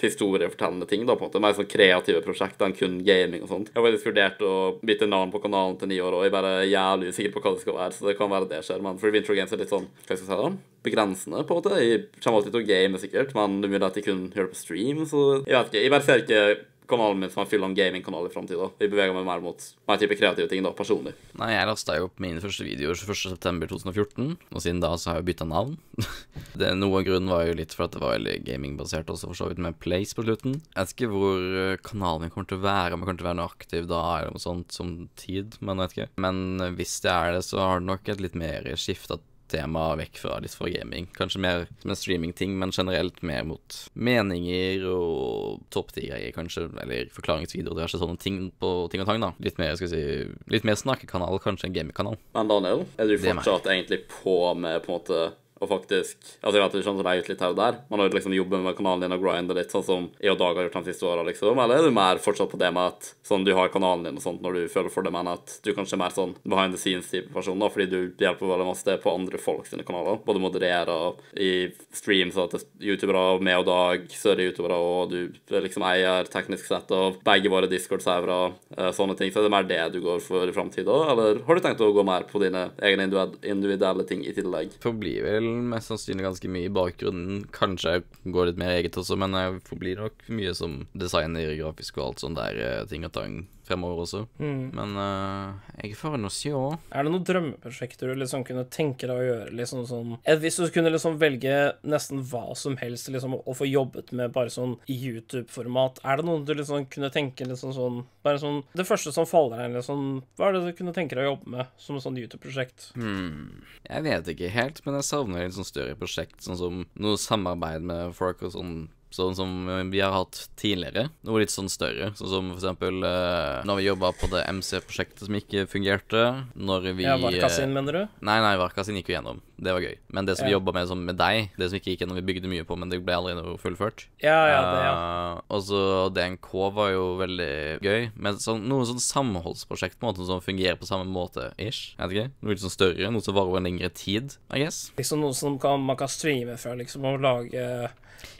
[0.00, 1.42] historiefortellende ting, da, på en måte.
[1.44, 3.72] Mer sånn kreative prosjekter enn kun gaming og sånt.
[3.72, 4.54] Jeg har faktisk vurdert å
[4.84, 7.54] bytte navn på kanalen til ni år, og jeg er bare jævlig usikker på hva
[7.54, 8.84] det skal være, så det kan være det skjer.
[8.84, 10.52] Men Free Winter Games er litt sånn, hva skal jeg si da?
[10.84, 11.80] Begrensende, på en måte.
[11.80, 14.50] Jeg kommer alltid til å game, sikkert, men det er mulig at jeg kun hører
[14.52, 15.84] på stream, så jeg vet ikke.
[15.84, 16.42] Jeg bare ser ikke
[16.90, 18.68] kanalen min som er full av gaming-kanal i framtida.
[18.80, 21.14] Vi beveger meg mer mot mer type kreative ting, da, personlig.
[21.40, 25.28] Nei, jeg lasta jo opp mine første videoer 21.9.2014, og siden da så har jeg
[25.30, 25.76] bytta navn.
[26.60, 29.40] det, noe av grunnen var jo litt for at det var veldig gamingbasert også, for
[29.40, 30.58] så vidt, med Place på slutten.
[30.74, 33.26] Jeg vet ikke hvor eh, kanalen min kommer til å være, om jeg kommer til
[33.26, 36.10] å være noe aktiv da, eller noe sånt som tid, men jeg vet ikke.
[36.24, 39.20] Men hvis det er det, så har det nok et litt mer skifta
[39.52, 41.08] temaet vekk fra litt fra gaming.
[41.16, 46.66] Kanskje mer som en streamingting, men generelt mer mot meninger og topp ti-greier, kanskje.
[46.82, 49.32] Eller forklaringsvideoer, diverse sånne ting på ting og tang, da.
[49.44, 52.18] Litt mer, skal jeg si, litt mer snakkekanal kanskje enn gamingkanal.
[52.36, 55.24] Men Daniel, er du fortsatt er egentlig på med på en måte
[55.64, 57.76] og faktisk Altså, jeg vet ikke om det er ut litt her og der.
[57.90, 60.40] Man har jo liksom jobbet med kanalen din og grindet litt, sånn som jeg og
[60.40, 61.60] Dag har gjort de siste åra, liksom.
[61.62, 64.24] Eller er du mer fortsatt på det med at sånn du har kanalen din og
[64.24, 66.80] sånt når du føler for det, men at du kanskje er mer sånn behind the
[66.80, 70.20] scenes-type person, da, fordi du hjelper veldig masse på andre folk sine kanaler.
[70.26, 71.52] Både modererer i
[71.94, 77.20] streams at youtubere med og Dag, større youtubere, og du liksom eier teknisk sett av
[77.24, 79.32] begge våre Discord-servere, eh, sånne ting.
[79.32, 81.92] Så er det mer det du går for i framtida, eller har du tenkt å
[81.94, 83.08] gå mer på dine egne
[83.42, 84.76] individuelle ting i tillegg?
[84.84, 87.44] Forblir vel mest sannsynlig ganske mye i bakgrunnen.
[87.54, 91.98] Kanskje jeg går litt mer eget også, men jeg forblir nok mye som designer, grafisk
[92.00, 94.24] og alt sånn der eh, ting og tang fremover også.
[94.38, 96.52] Men uh, jeg får nå se.
[96.54, 99.54] Er det noen drømmeprosjekter du liksom kunne tenke deg å gjøre?
[99.54, 101.54] liksom sånn eh, Hvis du kunne liksom velge
[101.86, 106.26] nesten hva som helst liksom å få jobbet med bare sånn i YouTube-format, er det
[106.28, 109.78] noe du liksom kunne tenke liksom sånn Bare sånn Det første som faller deg inn,
[109.78, 110.04] liksom
[110.38, 112.90] Hva er det du kunne tenke deg å jobbe med som et sånn YouTube-prosjekt?
[112.94, 117.84] Jeg vet ikke helt, men jeg savner litt sånn større prosjekt, sånn som noe samarbeid
[117.86, 118.76] med folk og sånn.
[119.14, 119.50] Sånn som
[119.92, 121.06] vi har hatt tidligere.
[121.22, 122.10] Noe litt sånn større.
[122.18, 126.22] Sånn som for eksempel eh, når vi jobba på det MC-prosjektet som ikke fungerte.
[126.58, 128.02] Når vi Ja, Varkas eh, mener du?
[128.26, 129.38] Nei, nei, Varkasin gikk jo gjennom.
[129.54, 129.94] Det var gøy.
[130.10, 130.58] Men det som vi Ja.
[130.58, 132.90] jobba med sånn med deg, det som ikke gikk gjennom, vi bygde mye på, men
[132.90, 134.06] det ble aldri noe fullført.
[134.18, 134.94] Ja, ja, det, ja.
[134.98, 135.80] Uh, og så
[136.12, 138.10] DNK var jo veldig gøy.
[138.18, 141.94] Men sånn, noe sånn samholdsprosjekt på en måte som fungerer på samme måte, ish.
[141.98, 142.32] Jeg vet ikke.
[142.42, 143.10] Noe litt sånn større.
[143.14, 144.90] Noe som varer en lengre tid, I guess.
[144.98, 147.62] Liksom noe som kan, man kan streame fra, liksom, og lage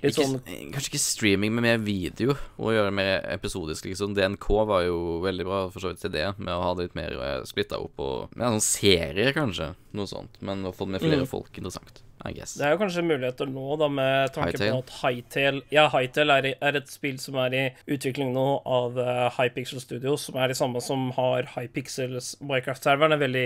[0.03, 2.37] litt Ikke, sånn kanskje ikke streaming, men mer video.
[2.59, 4.15] Og gjøre mer episodisk, liksom.
[4.17, 6.99] DNK var jo veldig bra for så vidt til det, med å ha det litt
[6.99, 9.75] mer splitta opp og Med en sånn serie, kanskje.
[9.93, 10.41] Noe sånt.
[10.41, 11.29] Men å få med flere Mm.
[11.31, 12.03] folk, interessant.
[12.25, 12.55] I guess.
[12.57, 14.71] Det er jo kanskje muligheter nå, da, med tanke Hytale.
[14.73, 17.65] på at Hytale Ja, Hytale er, er et spill som er i
[17.97, 23.21] utvikling nå av uh, Hypixel Studios, som er de samme som har Hypixels Minecraft-serveren, en
[23.21, 23.45] veldig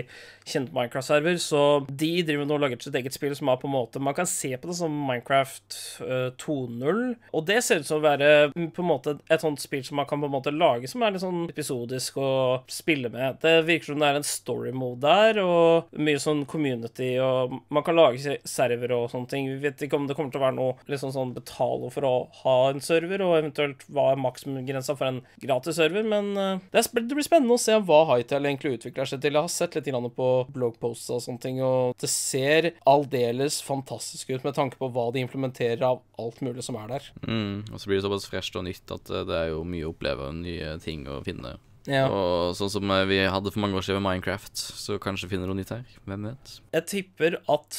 [0.48, 1.40] kjent Minecraft-server.
[1.42, 4.14] Så de driver nå og lager sitt eget spill som er på en måte Man
[4.16, 7.02] kan se på det som Minecraft uh, 2.0,
[7.34, 9.98] og det ser ut som å være mm, på en måte et sånt spill som
[10.00, 12.30] man kan på en måte lage som er litt sånn episodisk å
[12.70, 13.40] spille med.
[13.42, 17.84] Det virker som det er en story mode der, og mye sånn community, og man
[17.86, 19.48] kan lage se- server og sånne ting.
[19.50, 22.14] Vi vet ikke om det kommer til å være noe liksom sånn betale for å
[22.42, 26.84] ha en server, og eventuelt hva er maksimumgrensa for en gratis server, men eh, det,
[26.92, 29.36] blir spennende å se hva Hytale egentlig utvikler seg til.
[29.36, 34.46] Jeg har sett litt på bloggposts og sånne ting, og det ser aldeles fantastisk ut
[34.46, 37.08] med tanke på hva de implementerer av alt mulig som er der.
[37.26, 39.88] Mm, og så blir det såpass fresht og nytt at eh, det er jo mye
[39.88, 41.56] å oppleve, nye ting å finne.
[41.86, 42.08] Ja.
[42.10, 45.46] Og sånn som eh, vi hadde for mange år siden med Minecraft, så kanskje finner
[45.46, 45.84] du noe nytt her.
[46.08, 46.58] Hvem vet?
[46.74, 47.78] Jeg tipper at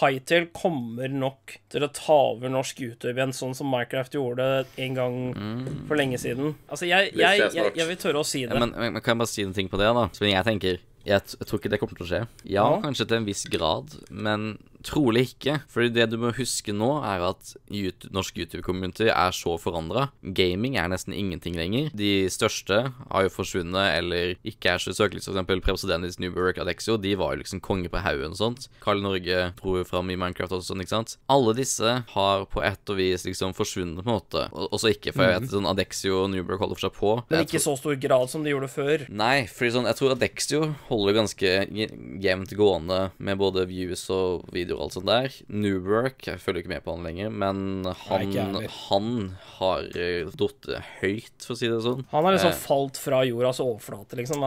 [0.00, 4.46] Hytale kommer nok til å ta over norsk YouTube igjen, sånn som Minecraft gjorde
[4.78, 5.16] en gang
[5.88, 6.54] for lenge siden.
[6.70, 8.54] Altså, jeg, jeg, jeg, jeg vil tørre å si det.
[8.54, 10.06] Ja, men, men, men kan jeg bare si en ting på det, da?
[10.14, 10.78] Som jeg tenker
[11.08, 12.22] jeg, t- jeg tror ikke det kommer til å skje.
[12.44, 12.80] Ja, Ja.
[12.84, 14.50] kanskje til en viss grad, men
[14.86, 15.58] trolig ikke.
[15.70, 20.08] Fordi det du må huske nå, er at YouTube, norsk YouTube-community er så forandra.
[20.22, 21.90] Gaming er nesten ingenting lenger.
[21.96, 25.26] De største har jo forsvunnet eller ikke er så søkelys.
[25.28, 28.68] For eksempel Presidendis Newberg Adexio, de var jo liksom konge på haugen og sånt.
[28.84, 31.16] Karl Norge dro jo fram i Minecraft og sånn, ikke sant.
[31.30, 34.46] Alle disse har på et og vis liksom forsvunnet på en måte.
[34.52, 37.12] Og også ikke, for jeg vet sånn Adexio og Newberg holder for seg på.
[37.30, 39.04] Men ikke i så stor grad som de gjorde før.
[39.12, 41.90] Nei, fordi sånn, jeg tror Adexio holder ganske je-
[42.24, 45.36] jevnt gående med både views og videoer og alt sånt der.
[45.50, 47.60] Newwork, jeg følger ikke med på han lenger, men
[48.06, 48.34] han,
[48.88, 49.10] han
[49.58, 52.04] har uh, datt høyt, for å si det sånn.
[52.14, 52.58] Han har liksom Eh.
[52.62, 54.46] falt fra jordas overflate, liksom.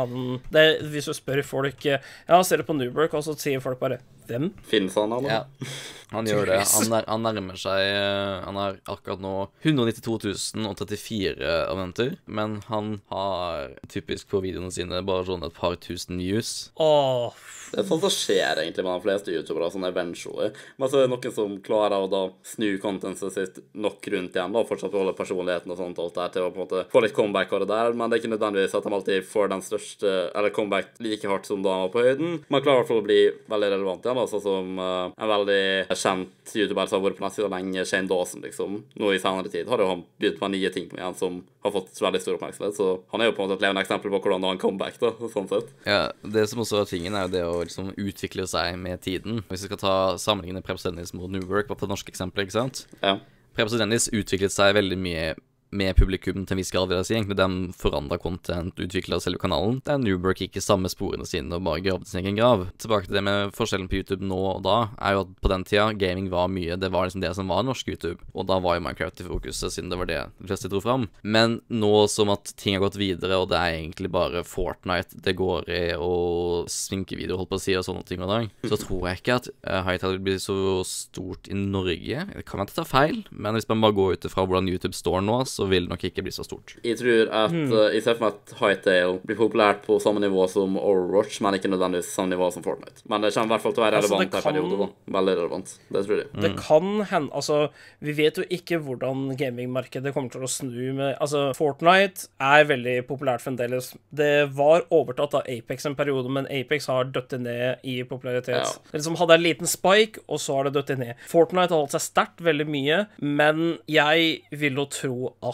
[0.54, 3.80] Det, hvis du spør folk eh, Ja, ser du på Newberg, og så sier folk
[3.80, 4.50] bare Hvem?
[4.70, 5.30] Finnes han, eller?
[5.30, 5.70] Ja,
[6.14, 6.60] han gjør det.
[6.70, 9.34] Han, er, han nærmer seg eh, Han har akkurat nå
[9.66, 16.22] 192 034 abonnenter, men han har typisk på videoene sine bare sånn et par tusen
[16.22, 16.70] views.
[16.82, 17.34] Åh,
[17.74, 20.52] Det er sånt som skjer egentlig med de fleste youtubere, sånn eventually.
[20.78, 24.54] Men så er det noen som klarer å da snu contentet sitt nok rundt igjen,
[24.54, 27.16] da, fortsatt beholde personligheten og sånt, alt der, til å på en måte få litt
[27.18, 30.14] comeback av det der, men det er ikke nødvendigvis at de alltid får den største,
[30.38, 32.38] eller comeback like hardt som da han var på høyden.
[32.54, 33.20] Man klarer i hvert fall å bli
[33.56, 37.26] veldig relevant igjen, da, sånn som uh, en veldig kjent youtuber som har vært på
[37.26, 38.80] nettsida lenge, Shane Dawson, liksom.
[39.00, 42.02] Nå i senere tid har jo han begynt med nye ting igjen som har fått
[42.04, 44.48] veldig stor oppmerksomhet, så han er jo på en måte et levende eksempel på hvordan
[44.50, 45.72] han comeback, da, sånn sett.
[45.88, 49.44] Ja, Det som også er tingen, er jo det å liksom utvikle seg med tiden.
[49.50, 52.50] Hvis vi skal ta sammenligne Preps Dennis mot New Work, bare på det norske eksempelet,
[52.50, 52.86] ikke sant?
[53.02, 53.18] Ja.
[53.54, 55.34] Preps Dennis utviklet seg veldig mye
[55.74, 57.16] med publikum til en viss grad, vil jeg si.
[57.18, 59.80] Egentlig den forandra content, utvikla selve kanalen.
[59.88, 62.68] Der Newberg gikk i samme sporene sine og bare gravde sin egen grav.
[62.82, 65.66] Tilbake til det med forskjellen på YouTube nå og da, er jo at på den
[65.68, 68.78] tida gaming var mye Det var liksom det som var norsk YouTube, og da var
[68.78, 71.08] jo Minecraft i fokuset, siden det var det de fleste dro fram.
[71.24, 75.36] Men nå som at ting har gått videre, og det er egentlig bare Fortnite det
[75.40, 79.10] går i, og sminkevideoer, holdt på å si, og sånne ting og dag, så tror
[79.10, 80.58] jeg ikke at uh, Hightail vil bli så
[80.88, 82.28] stort i Norge.
[82.34, 84.70] Det kan være at jeg tar feil, men hvis man bare går ut ifra hvordan
[84.72, 86.76] YouTube står nå, så vil det nok ikke bli så stort.
[86.84, 90.48] Jeg tror at uh, Jeg ser for meg at Hightail blir populært på samme nivå
[90.52, 93.04] som Overwatch, men ikke nødvendigvis samme nivå som Fortnite.
[93.10, 94.80] Men det kommer i hvert fall til å være Altså, relevant i en kan- periode,
[94.80, 95.18] da.
[95.20, 95.74] Veldig relevant.
[95.94, 96.28] Det tror jeg.
[96.44, 97.58] Det kan hende Altså,
[98.02, 102.98] vi vet jo ikke hvordan gamingmarkedet kommer til å snu med Altså, Fortnite er veldig
[103.08, 103.94] populært fremdeles.
[104.14, 108.56] Det var overtatt av Apex en periode, men Apex har dødd ned i popularitet.
[108.60, 108.72] Ja.
[108.92, 111.14] Det liksom hadde en liten spike, og så har det dødd ned.
[111.30, 115.53] Fortnite har holdt seg sterkt veldig mye, men jeg vil jo tro at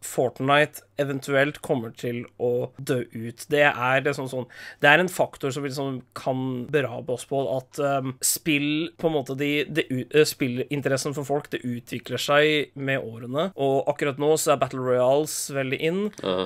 [0.00, 3.44] Fortnite eventuelt kommer til å dø ut.
[3.50, 4.46] Det er liksom sånn
[4.82, 9.14] Det er en faktor som liksom kan berabe oss på, at um, spill på en
[9.14, 13.48] måte de, de, u- eh, Spillinteressen for folk, det utvikler seg med årene.
[13.56, 16.00] Og akkurat nå så er Battle Royals veldig in.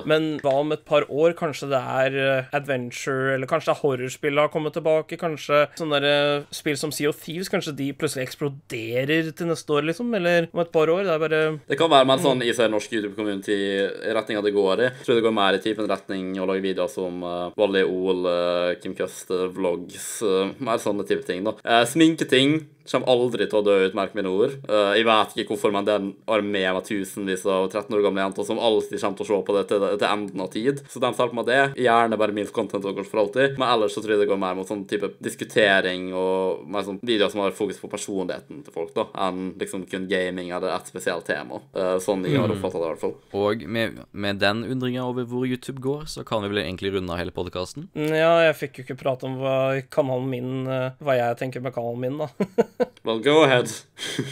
[0.09, 1.33] Men hva om et par år?
[1.39, 5.17] Kanskje det er eh, adventure, eller kanskje det er horrorspill har kommet tilbake?
[5.21, 9.73] Kanskje sånne der, eh, spill som Sea of Thieves, kanskje de plutselig eksploderer til neste
[9.75, 10.13] år, liksom?
[10.17, 11.03] Eller om et par år?
[11.07, 14.13] Det er bare Det kan være mer sånn i seg norsk YouTube-community i
[14.45, 14.89] det går i.
[14.89, 18.23] Jeg tror det går mer i typen retning å lage videoer som uh, Wally Ol,
[18.27, 21.55] uh, Kim Custer, vlogs, uh, mer sånne type ting, da.
[21.89, 24.55] Sminketing kommer aldri til å dø ut, merk mine ord.
[24.67, 28.03] Uh, jeg vet ikke hvorfor, men det er en armé med tusenvis av 13 år
[28.05, 30.83] gamle jenter som alltid kommer til å se på det til, til enden av tid.
[30.91, 31.61] Så de hjelper med det.
[31.83, 33.57] Gjerne bare minst content og for alltid.
[33.59, 36.99] Men ellers så tror jeg det går mer mot sånn type diskutering og mer sånn
[37.03, 40.89] videoer som har fokus på personligheten til folk, da, enn liksom kun gaming eller et
[40.91, 41.61] spesielt tema.
[41.75, 43.15] Uh, sånn jeg har oppfatta det, i hvert fall.
[43.43, 47.13] Og med, med den undringa over hvor YouTube går, så kan vi vel egentlig runde
[47.13, 47.89] av hele podkasten.
[47.95, 49.57] Ja, jeg fikk jo ikke prate om hva
[49.93, 52.29] kanalen min eh, Hva jeg tenker med kanalen min, da.
[53.03, 53.69] Well, go ahead.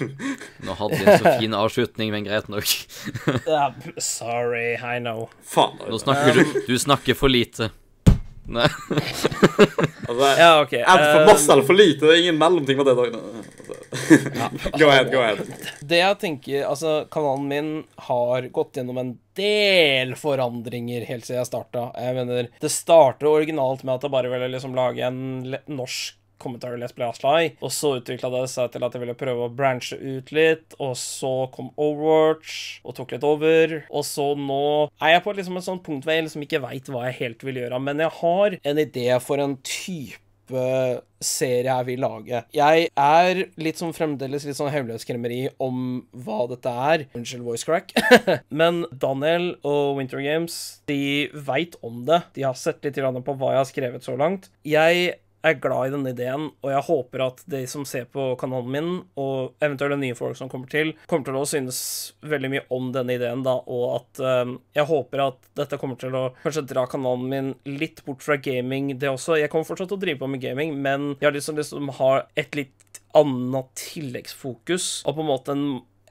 [0.66, 2.66] Nå hadde vi en så fin avslutning, men greit nok.
[3.48, 5.30] uh, Sorry, I know.
[5.44, 5.78] Faen.
[5.89, 7.72] Nå snakker du Du snakker for lite.
[8.52, 8.68] Nei.
[10.12, 10.74] Altså, Ja, OK.
[10.74, 12.06] Enten for eh, masse eller for lite.
[12.06, 12.96] Det er ingen mellomting på det.
[13.00, 13.20] Altså.
[14.80, 15.39] go ahead, go ahead.
[15.88, 17.70] det jeg tenker Altså, kanalen min
[18.08, 21.86] har gått gjennom en del forandringer helt siden jeg starta.
[21.96, 25.22] Jeg mener, det starter originalt med at jeg bare ville liksom lage en
[25.72, 29.48] norsk kommentar Let's Play Aslai, og så utvikla det seg til at jeg ville prøve
[29.48, 34.64] å branche ut litt, og så kom Overwatch og tok litt over, og så nå
[35.02, 37.46] er jeg på liksom et sånt punkt hvor jeg liksom ikke veit hva jeg helt
[37.48, 40.20] vil gjøre, men jeg har en idé for en type
[41.22, 42.42] serie jeg vil lage.
[42.56, 47.06] Jeg er litt sånn fremdeles litt sånn hemmelighetskremmeri om hva dette er.
[47.18, 47.94] Unnskyld voice crack.
[48.62, 52.24] Men Daniel og Winter Games, de veit om det.
[52.36, 54.50] De har sett litt på hva jeg har skrevet så langt.
[54.68, 58.72] Jeg er glad i denne ideen, og jeg håper at de som ser på kanalen
[58.76, 61.82] min, og eventuelle nye folk som kommer til, kommer til å synes
[62.26, 66.18] veldig mye om denne ideen, da, og at um, jeg håper at dette kommer til
[66.18, 69.39] å kanskje dra kanalen min litt bort fra gaming, det også.
[69.42, 71.62] Jeg kommer fortsatt til å drive på med gaming, men jeg har lyst til å
[71.62, 75.66] liksom ha et litt annet tilleggsfokus, og på en måte en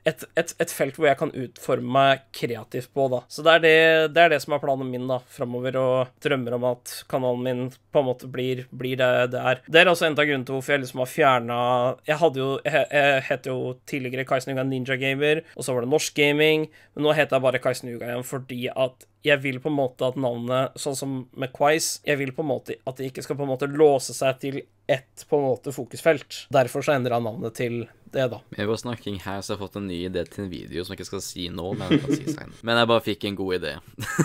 [0.08, 3.22] et, et, et felt hvor jeg kan utforme meg kreativt på, da.
[3.28, 3.74] Så det er det,
[4.16, 7.62] det er det som er planen min da, framover, og drømmer om at kanalen min
[7.90, 9.62] på en måte blir, blir det det er.
[9.66, 11.58] Det er også en av grunnene til hvorfor jeg liksom har fjerna
[12.06, 13.56] Jeg hadde jo Jeg, jeg het jo
[13.90, 17.62] tidligere Kaisen Ninja Gamer, og så var det Norsk Gaming, men nå heter jeg bare
[17.62, 21.98] Kaisen igjen fordi at jeg vil på en måte at navnet, sånn som med Quiz,
[22.06, 24.62] jeg vil på en måte at det ikke skal på en måte låse seg til
[24.90, 26.46] ett på en måte fokusfelt.
[26.52, 27.82] Derfor så endrer jeg navnet til
[28.12, 28.40] det, da.
[28.56, 30.94] Med vår snakking her så har jeg fått en ny idé til en video som
[30.94, 32.62] jeg ikke skal si nå, men jeg kan si.
[32.66, 33.72] Men jeg bare fikk en god idé.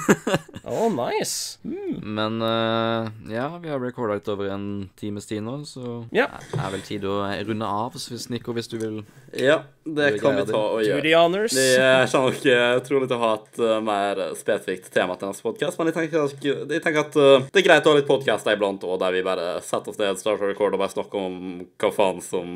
[0.63, 1.57] oh, nice.
[2.01, 6.27] Men uh, ja, vi har recorda litt over en times tid nå, så Ja.
[6.51, 7.19] det er vel tid å
[7.49, 8.97] runde av, så hvis Nico, hvis du vil
[9.35, 11.01] Ja, det kan vi ta og Do gjøre.
[11.03, 11.53] the honors.
[11.53, 15.29] Vi eh, kommer nok eh, trolig til å ha et uh, mer spesifikt tema til
[15.29, 17.99] neste podkast, men jeg tenker, at- jeg tenker at uh, det er greit å ha
[17.99, 21.19] litt podkaster iblant òg, der vi bare setter oss ned, starter record og bare snakker
[21.29, 21.37] om
[21.77, 22.49] hva faen som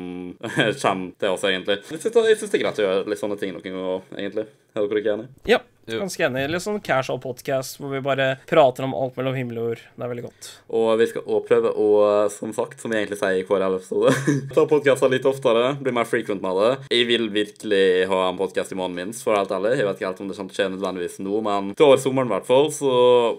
[0.82, 1.78] kommer til oss, egentlig.
[1.90, 4.46] Jeg syns det er greit å gjøre litt sånne ting noen ganger, egentlig.
[4.74, 5.28] Er dere ikke enig?
[5.50, 5.60] Ja.
[5.86, 6.46] Ganske enig.
[6.50, 9.82] Litt sånn casual podcast hvor vi bare prater om alt mellom himmel og jord.
[9.96, 10.50] Det er veldig godt.
[10.76, 11.88] Og vi skal også prøve å,
[12.32, 14.12] som sagt, som vi egentlig sier i hver episode,
[14.54, 16.70] ta podkaster litt oftere, bli mer frequent med det.
[16.94, 19.76] Jeg vil virkelig ha en podkast i måneden minst, for helt ærlig.
[19.80, 22.02] Jeg vet ikke helt om det kommer til å skje nødvendigvis nå, men til over
[22.02, 22.94] sommeren i hvert fall, så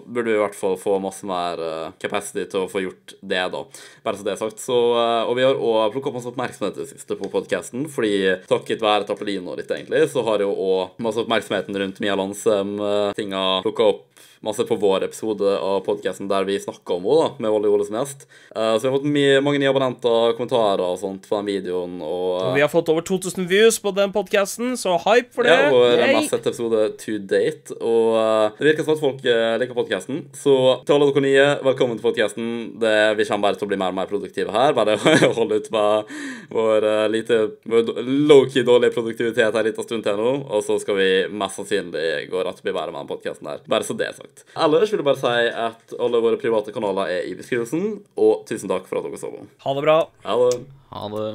[0.06, 3.42] burde vi i hvert fall få masse mer eh, capacity til å få gjort det,
[3.54, 3.64] da.
[4.04, 4.62] Bare så det er sagt.
[4.62, 7.86] Så, eh, og vi har òg plukka opp masse oppmerksomhet i det siste på podkasten,
[7.92, 8.12] fordi
[8.50, 12.16] takket være Tappelino ditt, egentlig, så har jo òg masse oppmerksomheten rundt Mia
[13.16, 14.00] tinga plukka opp
[14.42, 17.86] masse på vår episode av podkasten der vi snakka om henne, da, med Olli Ole
[17.86, 18.26] som gjest.
[18.50, 22.00] Uh, så vi har fått mye, mange nye abonnenter, kommentarer og sånt på den videoen,
[22.02, 25.54] og Og vi har fått over 2000 views på den podkasten, så hype for det.
[25.54, 27.76] ja, vår mest sette episode to date.
[27.78, 30.24] Og uh, det virker som at folk eh, liker podkasten.
[30.36, 32.50] Så til alle dere nye, velkommen til podkasten.
[32.82, 34.74] Vi kommer bare til å bli mer og mer produktive her.
[34.76, 34.98] Bare
[35.38, 36.12] holde ut med
[36.52, 37.38] vår lite
[37.68, 40.34] low-key dårlige produktivitet her en liten stund til nå.
[40.50, 43.62] Og så skal vi mest sannsynlig gå rett og bli bedre med den podkasten her.
[43.70, 44.31] Bare så det er sagt.
[44.56, 48.70] Ellers vil jeg bare si at alle våre private kanaler er i beskrivelsen, og tusen
[48.72, 49.44] takk for at dere så på.
[49.64, 49.98] Ha det bra.
[50.26, 50.62] Ha det.
[50.92, 51.28] Ha det.